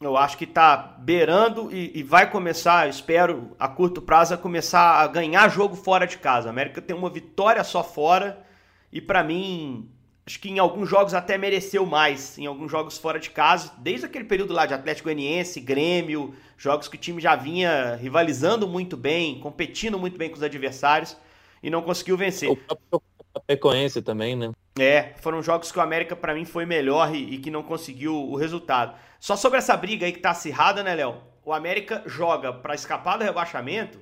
Eu 0.00 0.16
acho 0.16 0.36
que 0.36 0.44
está 0.44 0.76
beirando 0.76 1.70
e, 1.72 1.98
e, 1.98 2.02
vai 2.02 2.30
começar, 2.30 2.88
espero, 2.88 3.54
a 3.58 3.68
curto 3.68 4.02
prazo, 4.02 4.34
a 4.34 4.38
começar 4.38 5.00
a 5.00 5.06
ganhar 5.06 5.48
jogo 5.48 5.76
fora 5.76 6.06
de 6.06 6.18
casa. 6.18 6.48
A 6.48 6.50
América 6.50 6.82
tem 6.82 6.96
uma 6.96 7.08
vitória 7.08 7.62
só 7.62 7.82
fora 7.82 8.44
e, 8.92 9.00
para 9.00 9.22
mim, 9.22 9.88
acho 10.26 10.40
que 10.40 10.48
em 10.50 10.58
alguns 10.58 10.88
jogos 10.88 11.12
até 11.12 11.36
mereceu 11.36 11.84
mais, 11.84 12.38
em 12.38 12.46
alguns 12.46 12.70
jogos 12.70 12.96
fora 12.96 13.18
de 13.18 13.30
casa, 13.30 13.72
desde 13.78 14.06
aquele 14.06 14.24
período 14.24 14.52
lá 14.52 14.64
de 14.66 14.74
Atlético 14.74 15.06
Goianiense, 15.06 15.60
Grêmio, 15.60 16.34
jogos 16.56 16.88
que 16.88 16.96
o 16.96 16.98
time 16.98 17.20
já 17.20 17.36
vinha 17.36 17.96
rivalizando 17.96 18.66
muito 18.66 18.96
bem, 18.96 19.38
competindo 19.40 19.98
muito 19.98 20.16
bem 20.16 20.30
com 20.30 20.36
os 20.36 20.42
adversários 20.42 21.16
e 21.62 21.68
não 21.68 21.82
conseguiu 21.82 22.16
vencer. 22.16 22.50
O 22.50 22.56
próprio 22.56 23.02
Chapecoense 23.34 24.00
também, 24.00 24.36
né? 24.36 24.52
É, 24.78 25.14
foram 25.20 25.42
jogos 25.42 25.70
que 25.70 25.78
o 25.78 25.82
América 25.82 26.16
para 26.16 26.34
mim 26.34 26.44
foi 26.44 26.64
melhor 26.64 27.14
e, 27.14 27.34
e, 27.34 27.38
que 27.38 27.50
não 27.50 27.62
conseguiu 27.62 28.14
o 28.14 28.36
resultado. 28.36 28.96
Só 29.20 29.36
sobre 29.36 29.58
essa 29.58 29.76
briga 29.76 30.06
aí 30.06 30.12
que 30.12 30.20
tá 30.20 30.30
acirrada, 30.30 30.82
né, 30.82 30.94
Léo? 30.94 31.16
O 31.44 31.52
América 31.52 32.02
joga 32.06 32.52
para 32.52 32.74
escapar 32.74 33.18
do 33.18 33.24
rebaixamento, 33.24 33.98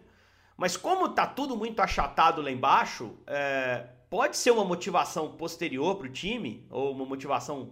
mas 0.56 0.76
como 0.76 1.08
tá 1.08 1.26
tudo 1.26 1.56
muito 1.56 1.80
achatado 1.80 2.40
lá 2.40 2.50
embaixo, 2.50 3.16
é, 3.26 3.85
pode 4.12 4.37
ser 4.37 4.51
uma 4.51 4.62
motivação 4.62 5.31
posterior 5.31 5.96
para 5.96 6.07
o 6.07 6.11
time, 6.11 6.66
ou 6.68 6.92
uma 6.92 7.07
motivação 7.07 7.70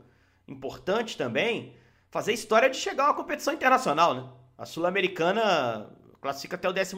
importante 0.49 1.15
também, 1.15 1.75
fazer 2.11 2.33
história 2.33 2.71
de 2.71 2.79
chegar 2.79 3.05
a 3.05 3.07
uma 3.09 3.15
competição 3.15 3.53
internacional, 3.53 4.15
né? 4.15 4.25
A 4.57 4.65
Sul-Americana 4.65 5.91
classifica 6.19 6.57
até 6.57 6.67
o 6.67 6.73
12 6.73 6.97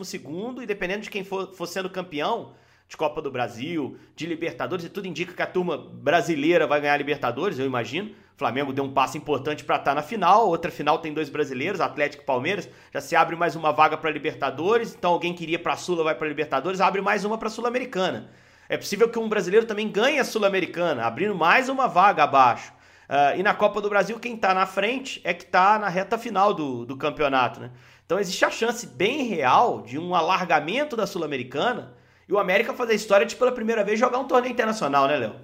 e 0.62 0.66
dependendo 0.66 1.02
de 1.02 1.10
quem 1.10 1.24
for, 1.24 1.52
for 1.52 1.66
sendo 1.66 1.90
campeão 1.90 2.54
de 2.86 2.96
Copa 2.96 3.20
do 3.20 3.32
Brasil, 3.32 3.98
de 4.14 4.26
Libertadores, 4.26 4.84
e 4.84 4.88
tudo 4.88 5.08
indica 5.08 5.34
que 5.34 5.42
a 5.42 5.46
turma 5.46 5.76
brasileira 5.76 6.64
vai 6.64 6.80
ganhar 6.80 6.96
Libertadores, 6.96 7.58
eu 7.58 7.66
imagino. 7.66 8.10
O 8.36 8.38
Flamengo 8.38 8.72
deu 8.72 8.84
um 8.84 8.92
passo 8.92 9.18
importante 9.18 9.64
para 9.64 9.74
estar 9.74 9.90
tá 9.90 9.94
na 9.96 10.02
final, 10.04 10.46
outra 10.46 10.70
final 10.70 11.00
tem 11.00 11.12
dois 11.12 11.28
brasileiros, 11.28 11.80
Atlético 11.80 12.22
e 12.22 12.26
Palmeiras, 12.26 12.68
já 12.94 13.00
se 13.00 13.16
abre 13.16 13.34
mais 13.34 13.56
uma 13.56 13.72
vaga 13.72 13.96
para 13.96 14.08
Libertadores, 14.08 14.94
então 14.94 15.12
alguém 15.12 15.34
que 15.34 15.42
iria 15.42 15.58
para 15.58 15.72
a 15.72 15.76
Sula 15.76 16.04
vai 16.04 16.14
para 16.14 16.28
Libertadores, 16.28 16.80
abre 16.80 17.02
mais 17.02 17.24
uma 17.24 17.36
para 17.36 17.50
Sul-Americana. 17.50 18.30
É 18.68 18.76
possível 18.76 19.08
que 19.08 19.18
um 19.18 19.28
brasileiro 19.28 19.66
também 19.66 19.90
ganhe 19.90 20.18
a 20.18 20.24
Sul-Americana, 20.24 21.04
abrindo 21.04 21.34
mais 21.34 21.68
uma 21.68 21.86
vaga 21.86 22.24
abaixo. 22.24 22.72
Uh, 23.08 23.38
e 23.38 23.42
na 23.42 23.52
Copa 23.52 23.80
do 23.80 23.88
Brasil, 23.88 24.18
quem 24.18 24.34
está 24.34 24.54
na 24.54 24.64
frente 24.64 25.20
é 25.24 25.34
que 25.34 25.44
está 25.44 25.78
na 25.78 25.88
reta 25.88 26.16
final 26.16 26.54
do, 26.54 26.86
do 26.86 26.96
campeonato. 26.96 27.60
Né? 27.60 27.70
Então 28.06 28.18
existe 28.18 28.44
a 28.44 28.50
chance 28.50 28.86
bem 28.86 29.24
real 29.24 29.82
de 29.82 29.98
um 29.98 30.14
alargamento 30.14 30.96
da 30.96 31.06
Sul-Americana 31.06 31.92
e 32.28 32.32
o 32.32 32.38
América 32.38 32.72
fazer 32.72 32.92
a 32.92 32.96
história 32.96 33.26
de 33.26 33.36
pela 33.36 33.52
primeira 33.52 33.84
vez 33.84 33.98
jogar 33.98 34.18
um 34.18 34.26
torneio 34.26 34.52
internacional, 34.52 35.06
né, 35.06 35.16
Léo? 35.16 35.34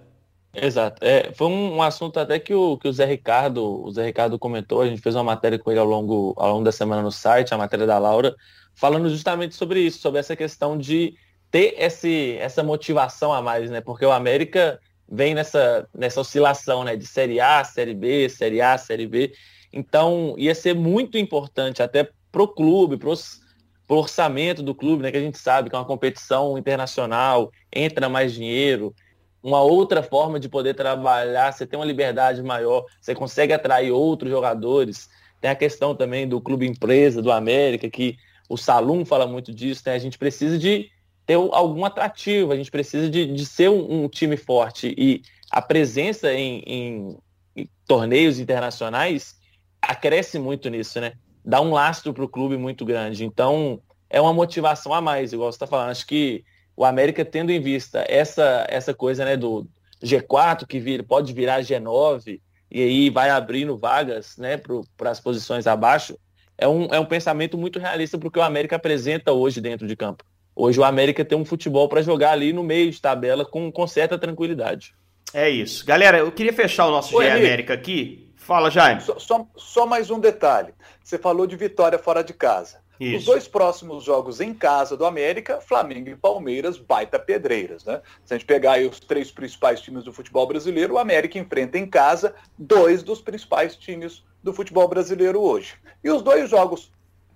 Exato. 0.54 1.04
É, 1.04 1.32
foi 1.34 1.46
um, 1.46 1.82
assunto 1.82 2.18
até 2.18 2.38
que 2.38 2.54
o, 2.54 2.78
que 2.78 2.88
o 2.88 2.92
Zé 2.92 3.04
Ricardo, 3.04 3.84
o 3.84 3.90
Zé 3.90 4.06
Ricardo 4.06 4.38
comentou, 4.38 4.80
a 4.80 4.86
gente 4.86 5.02
fez 5.02 5.14
uma 5.14 5.24
matéria 5.24 5.58
com 5.58 5.70
ele 5.70 5.80
ao 5.80 5.86
longo, 5.86 6.34
ao 6.36 6.52
longo 6.52 6.64
da 6.64 6.72
semana 6.72 7.02
no 7.02 7.12
site, 7.12 7.52
a 7.52 7.58
matéria 7.58 7.86
da 7.86 7.98
Laura, 7.98 8.34
falando 8.74 9.10
justamente 9.10 9.54
sobre 9.54 9.80
isso, 9.80 9.98
sobre 9.98 10.20
essa 10.20 10.34
questão 10.34 10.78
de 10.78 11.14
ter 11.50 11.74
esse, 11.78 12.36
essa 12.38 12.62
motivação 12.62 13.32
a 13.32 13.40
mais, 13.40 13.70
né? 13.70 13.80
Porque 13.80 14.04
o 14.04 14.12
América 14.12 14.80
vem 15.10 15.34
nessa, 15.34 15.88
nessa 15.94 16.20
oscilação, 16.20 16.84
né? 16.84 16.96
De 16.96 17.06
Série 17.06 17.40
A, 17.40 17.64
Série 17.64 17.94
B, 17.94 18.28
Série 18.28 18.60
A, 18.60 18.76
Série 18.76 19.06
B. 19.06 19.32
Então, 19.72 20.34
ia 20.36 20.54
ser 20.54 20.74
muito 20.74 21.16
importante 21.16 21.82
até 21.82 22.08
pro 22.30 22.48
clube, 22.48 22.96
pros, 22.96 23.40
pro 23.86 23.98
orçamento 23.98 24.62
do 24.62 24.74
clube, 24.74 25.02
né? 25.02 25.10
Que 25.10 25.16
a 25.16 25.22
gente 25.22 25.38
sabe 25.38 25.70
que 25.70 25.76
é 25.76 25.78
uma 25.78 25.84
competição 25.84 26.58
internacional, 26.58 27.50
entra 27.72 28.08
mais 28.08 28.32
dinheiro, 28.32 28.94
uma 29.42 29.62
outra 29.62 30.02
forma 30.02 30.38
de 30.38 30.48
poder 30.48 30.74
trabalhar, 30.74 31.52
você 31.52 31.66
tem 31.66 31.78
uma 31.78 31.86
liberdade 31.86 32.42
maior, 32.42 32.84
você 33.00 33.14
consegue 33.14 33.52
atrair 33.52 33.90
outros 33.90 34.30
jogadores. 34.30 35.08
Tem 35.40 35.50
a 35.50 35.54
questão 35.54 35.94
também 35.94 36.28
do 36.28 36.40
clube 36.40 36.66
empresa, 36.66 37.22
do 37.22 37.30
América, 37.30 37.88
que 37.88 38.16
o 38.48 38.56
Salum 38.56 39.04
fala 39.04 39.26
muito 39.26 39.54
disso, 39.54 39.82
né? 39.86 39.94
A 39.94 39.98
gente 39.98 40.18
precisa 40.18 40.58
de 40.58 40.90
ter 41.28 41.34
algum 41.34 41.84
atrativo, 41.84 42.52
a 42.52 42.56
gente 42.56 42.70
precisa 42.70 43.10
de, 43.10 43.26
de 43.26 43.44
ser 43.44 43.68
um, 43.68 44.04
um, 44.04 44.08
time 44.08 44.34
forte 44.34 44.94
e 44.96 45.20
a 45.50 45.60
presença 45.60 46.32
em, 46.32 46.60
em, 46.60 47.18
em, 47.54 47.68
torneios 47.86 48.38
internacionais 48.38 49.36
acresce 49.82 50.38
muito 50.38 50.70
nisso, 50.70 50.98
né? 51.02 51.12
Dá 51.44 51.60
um 51.60 51.70
lastro 51.70 52.14
para 52.14 52.24
o 52.24 52.28
clube 52.28 52.56
muito 52.56 52.82
grande. 52.82 53.26
Então, 53.26 53.78
é 54.08 54.18
uma 54.18 54.32
motivação 54.32 54.94
a 54.94 55.02
mais, 55.02 55.34
igual 55.34 55.52
você 55.52 55.56
está 55.56 55.66
falando. 55.66 55.90
Acho 55.90 56.06
que 56.06 56.42
o 56.74 56.82
América 56.82 57.22
tendo 57.26 57.52
em 57.52 57.60
vista 57.60 58.06
essa, 58.08 58.66
essa 58.66 58.94
coisa 58.94 59.22
né, 59.22 59.36
do 59.36 59.68
G4 60.02 60.66
que 60.66 60.80
vira, 60.80 61.02
pode 61.02 61.34
virar 61.34 61.60
G9 61.60 62.40
e 62.70 62.82
aí 62.82 63.10
vai 63.10 63.28
abrindo 63.28 63.76
vagas 63.76 64.38
né, 64.38 64.58
para 64.96 65.10
as 65.10 65.20
posições 65.20 65.66
abaixo, 65.66 66.18
é 66.56 66.66
um, 66.66 66.86
é 66.86 66.98
um 66.98 67.04
pensamento 67.04 67.58
muito 67.58 67.78
realista 67.78 68.16
para 68.16 68.28
o 68.28 68.30
que 68.30 68.38
o 68.38 68.42
América 68.42 68.76
apresenta 68.76 69.30
hoje 69.30 69.60
dentro 69.60 69.86
de 69.86 69.94
campo. 69.94 70.24
Hoje 70.60 70.80
o 70.80 70.84
América 70.84 71.24
tem 71.24 71.38
um 71.38 71.44
futebol 71.44 71.88
para 71.88 72.02
jogar 72.02 72.32
ali 72.32 72.52
no 72.52 72.64
meio 72.64 72.90
de 72.90 73.00
tabela 73.00 73.44
com, 73.44 73.70
com 73.70 73.86
certa 73.86 74.18
tranquilidade. 74.18 74.92
É 75.32 75.48
isso. 75.48 75.86
Galera, 75.86 76.18
eu 76.18 76.32
queria 76.32 76.52
fechar 76.52 76.88
o 76.88 76.90
nosso 76.90 77.16
Oi, 77.16 77.26
GE 77.26 77.30
América 77.30 77.74
aqui. 77.74 78.32
Fala, 78.34 78.68
Jaime. 78.68 79.00
Só, 79.00 79.20
só, 79.20 79.46
só, 79.54 79.86
mais 79.86 80.10
um 80.10 80.18
detalhe. 80.18 80.74
Você 81.04 81.16
falou 81.16 81.46
de 81.46 81.54
vitória 81.54 81.96
fora 81.96 82.24
de 82.24 82.32
casa. 82.32 82.80
Isso. 82.98 83.18
Os 83.18 83.24
dois 83.26 83.46
próximos 83.46 84.02
jogos 84.02 84.40
em 84.40 84.52
casa 84.52 84.96
do 84.96 85.06
América, 85.06 85.60
Flamengo 85.60 86.08
e 86.08 86.16
Palmeiras, 86.16 86.76
baita 86.76 87.20
pedreiras, 87.20 87.84
né? 87.84 88.00
Se 88.24 88.34
a 88.34 88.36
gente 88.36 88.46
pegar 88.46 88.72
aí 88.72 88.86
os 88.88 88.98
três 88.98 89.30
principais 89.30 89.80
times 89.80 90.02
do 90.02 90.12
futebol 90.12 90.44
brasileiro, 90.44 90.94
o 90.94 90.98
América 90.98 91.38
enfrenta 91.38 91.78
em 91.78 91.86
casa 91.86 92.34
dois 92.58 93.04
dos 93.04 93.20
principais 93.20 93.76
times 93.76 94.24
do 94.42 94.52
futebol 94.52 94.88
brasileiro 94.88 95.40
hoje. 95.40 95.74
E 96.02 96.10
os 96.10 96.20
dois 96.20 96.50
jogos, 96.50 96.90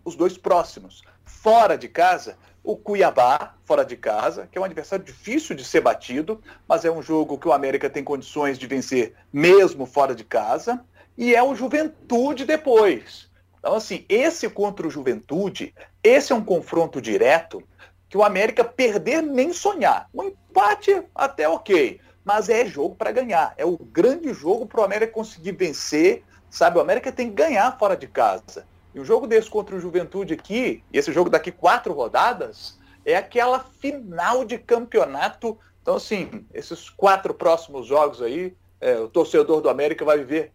os 0.05 0.17
dois 0.17 0.37
próximos, 0.37 1.03
fora 1.25 1.79
de 1.79 1.87
casa, 1.87 2.37
o 2.65 2.77
Cuiabá, 2.77 3.55
fora 3.65 3.85
de 3.85 3.97
casa, 3.97 4.49
que 4.51 4.57
é 4.57 4.61
um 4.61 4.65
adversário 4.65 5.05
difícil 5.05 5.57
de 5.57 5.65
ser 5.65 5.81
batido, 5.81 6.41
mas 6.69 6.85
é 6.85 6.91
um 6.91 7.03
jogo 7.03 7.39
que 7.39 7.49
o 7.49 7.53
América 7.53 7.91
tem 7.91 8.05
condições 8.05 8.59
de 8.59 8.67
vencer 8.67 9.15
mesmo 9.33 9.85
fora 9.85 10.15
de 10.15 10.25
casa, 10.25 10.85
e 11.17 11.35
é 11.35 11.43
o 11.43 11.55
Juventude 11.55 12.45
depois. 12.45 13.31
Então, 13.59 13.75
assim, 13.75 14.05
esse 14.09 14.49
contra 14.49 14.87
o 14.87 14.91
Juventude, 14.91 15.75
esse 16.03 16.33
é 16.33 16.35
um 16.35 16.45
confronto 16.45 17.01
direto 17.01 17.63
que 18.09 18.17
o 18.17 18.25
América 18.25 18.65
perder 18.65 19.23
nem 19.23 19.53
sonhar. 19.53 20.09
Um 20.13 20.25
empate 20.25 21.03
até 21.15 21.49
ok, 21.49 22.01
mas 22.25 22.49
é 22.49 22.67
jogo 22.67 22.95
para 22.95 23.13
ganhar. 23.13 23.55
É 23.57 23.65
o 23.65 23.77
grande 23.77 24.33
jogo 24.35 24.67
para 24.67 24.81
o 24.81 24.85
América 24.85 25.13
conseguir 25.13 25.53
vencer, 25.53 26.23
sabe? 26.51 26.79
O 26.79 26.81
América 26.81 27.11
tem 27.11 27.29
que 27.29 27.35
ganhar 27.35 27.79
fora 27.79 27.97
de 27.97 28.07
casa. 28.07 28.67
E 28.95 29.01
um 29.01 29.05
jogo 29.05 29.27
desse 29.27 29.49
contra 29.49 29.75
o 29.75 29.81
Juventude 29.81 30.35
aqui, 30.35 30.83
e 30.93 30.99
esse 30.99 31.13
jogo 31.13 31.31
daqui 31.31 31.51
quatro 31.51 31.93
rodadas, 31.93 32.79
é 33.05 33.17
aquela 33.17 33.61
final 33.61 34.45
de 34.45 34.59
campeonato. 34.59 35.59
Então, 35.81 35.97
assim, 35.97 36.47
esses 36.53 36.91
quatro 36.91 37.33
próximos 37.33 37.87
jogos 37.87 38.21
aí, 38.21 38.55
é, 38.81 38.97
o 38.99 39.09
torcedor 39.09 39.61
do 39.61 39.69
América 39.69 40.05
vai 40.05 40.19
viver 40.19 40.53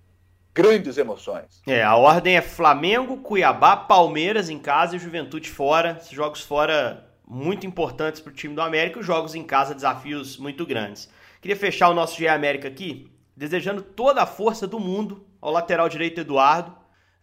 grandes 0.53 0.97
emoções. 0.97 1.61
É, 1.67 1.83
a 1.83 1.95
ordem 1.95 2.37
é 2.37 2.41
Flamengo, 2.41 3.17
Cuiabá, 3.17 3.75
Palmeiras 3.75 4.49
em 4.49 4.57
casa 4.57 4.95
e 4.95 4.99
Juventude 4.99 5.49
fora. 5.49 5.97
Esses 5.99 6.11
jogos 6.11 6.41
fora 6.41 7.07
muito 7.27 7.67
importantes 7.67 8.21
para 8.21 8.31
o 8.31 8.35
time 8.35 8.55
do 8.55 8.61
América, 8.61 8.99
os 8.99 9.05
jogos 9.05 9.35
em 9.35 9.43
casa, 9.43 9.75
desafios 9.75 10.37
muito 10.37 10.65
grandes. 10.65 11.09
Queria 11.41 11.55
fechar 11.55 11.89
o 11.89 11.93
nosso 11.93 12.17
GE 12.17 12.27
América 12.27 12.67
aqui, 12.67 13.11
desejando 13.35 13.81
toda 13.81 14.23
a 14.23 14.25
força 14.25 14.65
do 14.65 14.79
mundo 14.79 15.25
ao 15.41 15.51
lateral 15.51 15.89
direito 15.89 16.21
Eduardo 16.21 16.75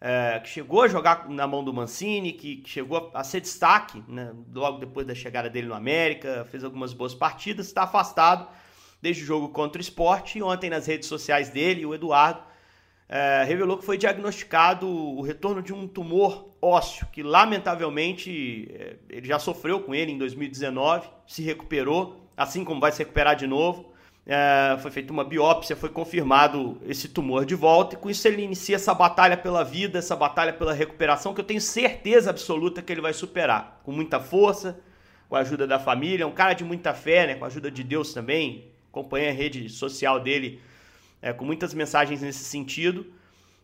é, 0.07 0.39
que 0.39 0.49
chegou 0.49 0.83
a 0.83 0.87
jogar 0.87 1.27
na 1.27 1.47
mão 1.47 1.63
do 1.63 1.73
Mancini, 1.73 2.31
que, 2.31 2.57
que 2.57 2.69
chegou 2.69 3.09
a, 3.11 3.21
a, 3.21 3.23
ser 3.23 3.41
destaque 3.41 4.03
né, 4.07 4.31
logo 4.53 4.77
depois 4.77 5.07
da 5.07 5.15
chegada 5.15 5.49
dele 5.49 5.65
no 5.65 5.73
América, 5.73 6.45
fez 6.51 6.63
algumas 6.63 6.93
boas 6.93 7.15
partidas, 7.15 7.65
está 7.65 7.81
afastado 7.85 8.47
desde 9.01 9.23
o 9.23 9.25
jogo 9.25 9.49
contra 9.49 9.79
o 9.79 9.81
esporte. 9.81 10.37
E 10.37 10.43
ontem 10.43 10.69
nas 10.69 10.85
redes 10.85 11.09
sociais 11.09 11.49
dele, 11.49 11.87
o 11.87 11.95
Eduardo 11.95 12.39
é, 13.09 13.43
revelou 13.47 13.79
que 13.79 13.83
foi 13.83 13.97
diagnosticado 13.97 14.87
o 14.87 15.23
retorno 15.23 15.59
de 15.59 15.73
um 15.73 15.87
tumor 15.87 16.51
ósseo, 16.61 17.07
que 17.11 17.23
lamentavelmente 17.23 18.69
é, 18.75 18.97
ele 19.09 19.27
já 19.27 19.39
sofreu 19.39 19.79
com 19.79 19.95
ele 19.95 20.11
em 20.11 20.19
2019, 20.19 21.09
se 21.25 21.41
recuperou, 21.41 22.29
assim 22.37 22.63
como 22.63 22.79
vai 22.79 22.91
se 22.91 22.99
recuperar 22.99 23.35
de 23.35 23.47
novo 23.47 23.94
é, 24.25 24.77
foi 24.79 24.89
feita 24.89 25.13
uma 25.13 25.23
biópsia, 25.23 25.75
foi 25.75 25.89
confirmado 25.89 26.77
esse 26.87 27.07
tumor 27.07 27.45
de 27.45 27.53
volta, 27.55 27.95
e 27.95 27.97
com 27.97 28.09
isso 28.09 28.27
ele 28.27 28.41
inicia 28.41 28.75
essa 28.75 28.93
batalha 28.93 29.37
pela 29.37 29.63
vida, 29.63 29.99
essa 29.99 30.15
batalha 30.15 30.53
pela 30.53 30.73
recuperação, 30.73 31.33
que 31.33 31.41
eu 31.41 31.45
tenho 31.45 31.61
certeza 31.61 32.29
absoluta 32.29 32.81
que 32.81 32.91
ele 32.91 33.01
vai 33.01 33.13
superar, 33.13 33.79
com 33.83 33.91
muita 33.91 34.19
força, 34.19 34.79
com 35.29 35.35
a 35.35 35.39
ajuda 35.39 35.67
da 35.67 35.79
família, 35.79 36.23
é 36.23 36.27
um 36.27 36.31
cara 36.31 36.53
de 36.53 36.63
muita 36.63 36.93
fé, 36.93 37.27
né, 37.27 37.35
com 37.35 37.45
a 37.45 37.47
ajuda 37.47 37.69
de 37.69 37.83
Deus 37.83 38.13
também, 38.13 38.65
acompanha 38.89 39.29
a 39.29 39.33
rede 39.33 39.69
social 39.69 40.19
dele 40.19 40.59
é, 41.21 41.33
com 41.33 41.43
muitas 41.43 41.73
mensagens 41.73 42.21
nesse 42.21 42.43
sentido 42.43 43.05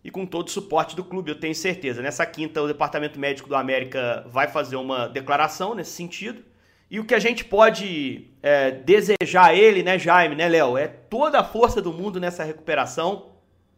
e 0.04 0.10
com 0.10 0.26
todo 0.26 0.48
o 0.48 0.52
suporte 0.52 0.96
do 0.96 1.04
clube, 1.04 1.30
eu 1.30 1.40
tenho 1.40 1.54
certeza. 1.54 2.02
Nessa 2.02 2.26
quinta, 2.26 2.62
o 2.62 2.68
Departamento 2.68 3.20
Médico 3.20 3.48
do 3.48 3.56
América 3.56 4.26
vai 4.28 4.48
fazer 4.48 4.76
uma 4.76 5.08
declaração 5.08 5.76
nesse 5.76 5.92
sentido. 5.92 6.44
E 6.92 7.00
o 7.00 7.06
que 7.06 7.16
a 7.16 7.20
gente 7.20 7.46
pode 7.46 8.28
é, 8.44 8.70
desejar 8.70 9.46
a 9.46 9.56
ele, 9.56 9.82
né, 9.82 9.98
Jaime, 9.98 10.36
né, 10.36 10.50
Léo, 10.50 10.78
é 10.78 10.90
toda 10.90 11.40
a 11.40 11.44
força 11.44 11.82
do 11.82 11.94
mundo 11.94 12.20
nessa 12.20 12.44
recuperação 12.44 13.32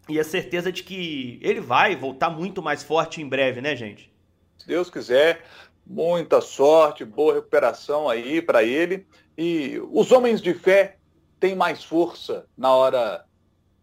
e 0.10 0.20
a 0.20 0.24
certeza 0.24 0.72
de 0.72 0.84
que 0.84 1.40
ele 1.44 1.62
vai 1.62 1.96
voltar 1.96 2.32
muito 2.32 2.60
mais 2.60 2.82
forte 2.82 3.22
em 3.22 3.30
breve, 3.30 3.62
né, 3.62 3.76
gente? 3.76 4.12
Se 4.58 4.66
Deus 4.66 4.90
quiser, 4.90 5.44
muita 5.86 6.42
sorte, 6.42 7.06
boa 7.06 7.36
recuperação 7.36 8.10
aí 8.10 8.42
para 8.42 8.64
ele. 8.64 9.06
E 9.38 9.80
os 9.92 10.12
homens 10.12 10.42
de 10.42 10.56
fé 10.56 10.98
têm 11.40 11.56
mais 11.56 11.84
força 11.84 12.48
na 12.58 12.74
hora 12.74 13.24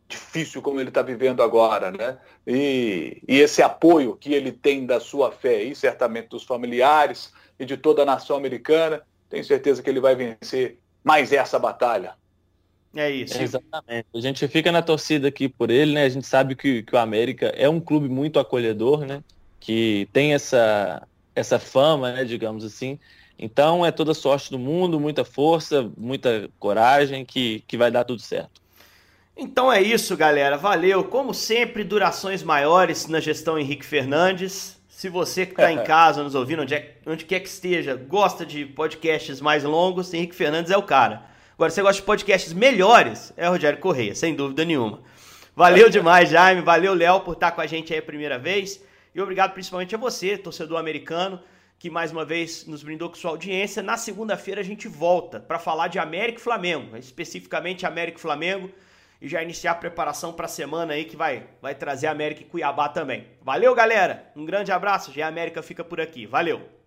difícil 0.08 0.60
como 0.60 0.80
ele 0.80 0.88
está 0.88 1.02
vivendo 1.02 1.40
agora, 1.40 1.92
né? 1.92 2.18
E, 2.44 3.22
e, 3.28 3.38
esse 3.38 3.62
apoio 3.62 4.16
que 4.16 4.34
ele 4.34 4.50
tem 4.50 4.84
da 4.84 4.98
sua 4.98 5.30
fé 5.30 5.62
e 5.62 5.72
certamente 5.76 6.30
dos 6.30 6.42
familiares 6.42 7.32
e 7.60 7.64
de 7.64 7.76
toda 7.76 8.02
a 8.02 8.06
nação 8.06 8.36
americana, 8.36 9.06
tenho 9.30 9.44
certeza 9.44 9.82
que 9.82 9.88
ele 9.88 10.00
vai 10.00 10.14
vencer 10.14 10.78
mais 11.02 11.32
essa 11.32 11.58
batalha. 11.58 12.14
É 12.94 13.08
isso. 13.08 13.38
É, 13.38 13.42
exatamente. 13.42 14.06
A 14.12 14.20
gente 14.20 14.48
fica 14.48 14.72
na 14.72 14.82
torcida 14.82 15.28
aqui 15.28 15.48
por 15.48 15.70
ele, 15.70 15.92
né? 15.92 16.04
A 16.04 16.08
gente 16.08 16.26
sabe 16.26 16.56
que, 16.56 16.82
que 16.82 16.94
o 16.94 16.98
América 16.98 17.46
é 17.56 17.68
um 17.68 17.80
clube 17.80 18.08
muito 18.08 18.40
acolhedor, 18.40 19.06
né? 19.06 19.22
Que 19.60 20.08
tem 20.12 20.34
essa, 20.34 21.06
essa 21.34 21.58
fama, 21.58 22.12
né? 22.12 22.24
Digamos 22.24 22.64
assim. 22.64 22.98
Então 23.38 23.86
é 23.86 23.92
toda 23.92 24.12
sorte 24.12 24.50
do 24.50 24.58
mundo, 24.58 24.98
muita 24.98 25.24
força, 25.24 25.90
muita 25.96 26.50
coragem, 26.58 27.24
que, 27.24 27.62
que 27.66 27.76
vai 27.76 27.90
dar 27.90 28.04
tudo 28.04 28.20
certo. 28.20 28.60
Então 29.36 29.72
é 29.72 29.80
isso, 29.80 30.16
galera. 30.16 30.58
Valeu. 30.58 31.04
Como 31.04 31.32
sempre, 31.32 31.84
durações 31.84 32.42
maiores 32.42 33.06
na 33.06 33.20
gestão 33.20 33.56
Henrique 33.56 33.86
Fernandes. 33.86 34.79
Se 35.00 35.08
você 35.08 35.46
que 35.46 35.52
está 35.52 35.72
em 35.72 35.82
casa 35.82 36.22
nos 36.22 36.34
ouvindo, 36.34 36.60
onde, 36.60 36.74
é, 36.74 36.96
onde 37.06 37.24
quer 37.24 37.40
que 37.40 37.48
esteja, 37.48 37.94
gosta 37.94 38.44
de 38.44 38.66
podcasts 38.66 39.40
mais 39.40 39.64
longos, 39.64 40.12
Henrique 40.12 40.34
Fernandes 40.34 40.70
é 40.70 40.76
o 40.76 40.82
cara. 40.82 41.22
Agora, 41.54 41.70
se 41.70 41.76
você 41.76 41.80
gosta 41.80 42.02
de 42.02 42.06
podcasts 42.06 42.52
melhores, 42.52 43.32
é 43.34 43.48
o 43.48 43.52
Rogério 43.52 43.78
Correia, 43.78 44.14
sem 44.14 44.34
dúvida 44.34 44.62
nenhuma. 44.62 45.00
Valeu 45.56 45.88
demais, 45.88 46.28
Jaime. 46.28 46.60
Valeu, 46.60 46.92
Léo, 46.92 47.20
por 47.20 47.32
estar 47.32 47.52
com 47.52 47.62
a 47.62 47.66
gente 47.66 47.94
aí 47.94 47.98
a 47.98 48.02
primeira 48.02 48.38
vez. 48.38 48.84
E 49.14 49.22
obrigado 49.22 49.54
principalmente 49.54 49.94
a 49.94 49.98
você, 49.98 50.36
torcedor 50.36 50.78
americano, 50.78 51.40
que 51.78 51.88
mais 51.88 52.12
uma 52.12 52.26
vez 52.26 52.66
nos 52.66 52.82
brindou 52.82 53.08
com 53.08 53.16
sua 53.16 53.30
audiência. 53.30 53.82
Na 53.82 53.96
segunda-feira 53.96 54.60
a 54.60 54.64
gente 54.64 54.86
volta 54.86 55.40
para 55.40 55.58
falar 55.58 55.88
de 55.88 55.98
América 55.98 56.38
e 56.38 56.42
Flamengo, 56.42 56.94
especificamente 56.98 57.86
América 57.86 58.18
e 58.18 58.20
Flamengo 58.20 58.70
e 59.20 59.28
já 59.28 59.42
iniciar 59.42 59.72
a 59.72 59.76
preparação 59.76 60.32
para 60.32 60.46
a 60.46 60.48
semana 60.48 60.94
aí 60.94 61.04
que 61.04 61.16
vai, 61.16 61.46
vai 61.60 61.74
trazer 61.74 62.06
América 62.06 62.42
e 62.42 62.46
Cuiabá 62.46 62.88
também. 62.88 63.26
Valeu, 63.42 63.74
galera. 63.74 64.32
Um 64.34 64.44
grande 64.44 64.72
abraço. 64.72 65.12
Já 65.12 65.26
a 65.26 65.28
América 65.28 65.62
fica 65.62 65.84
por 65.84 66.00
aqui. 66.00 66.26
Valeu. 66.26 66.79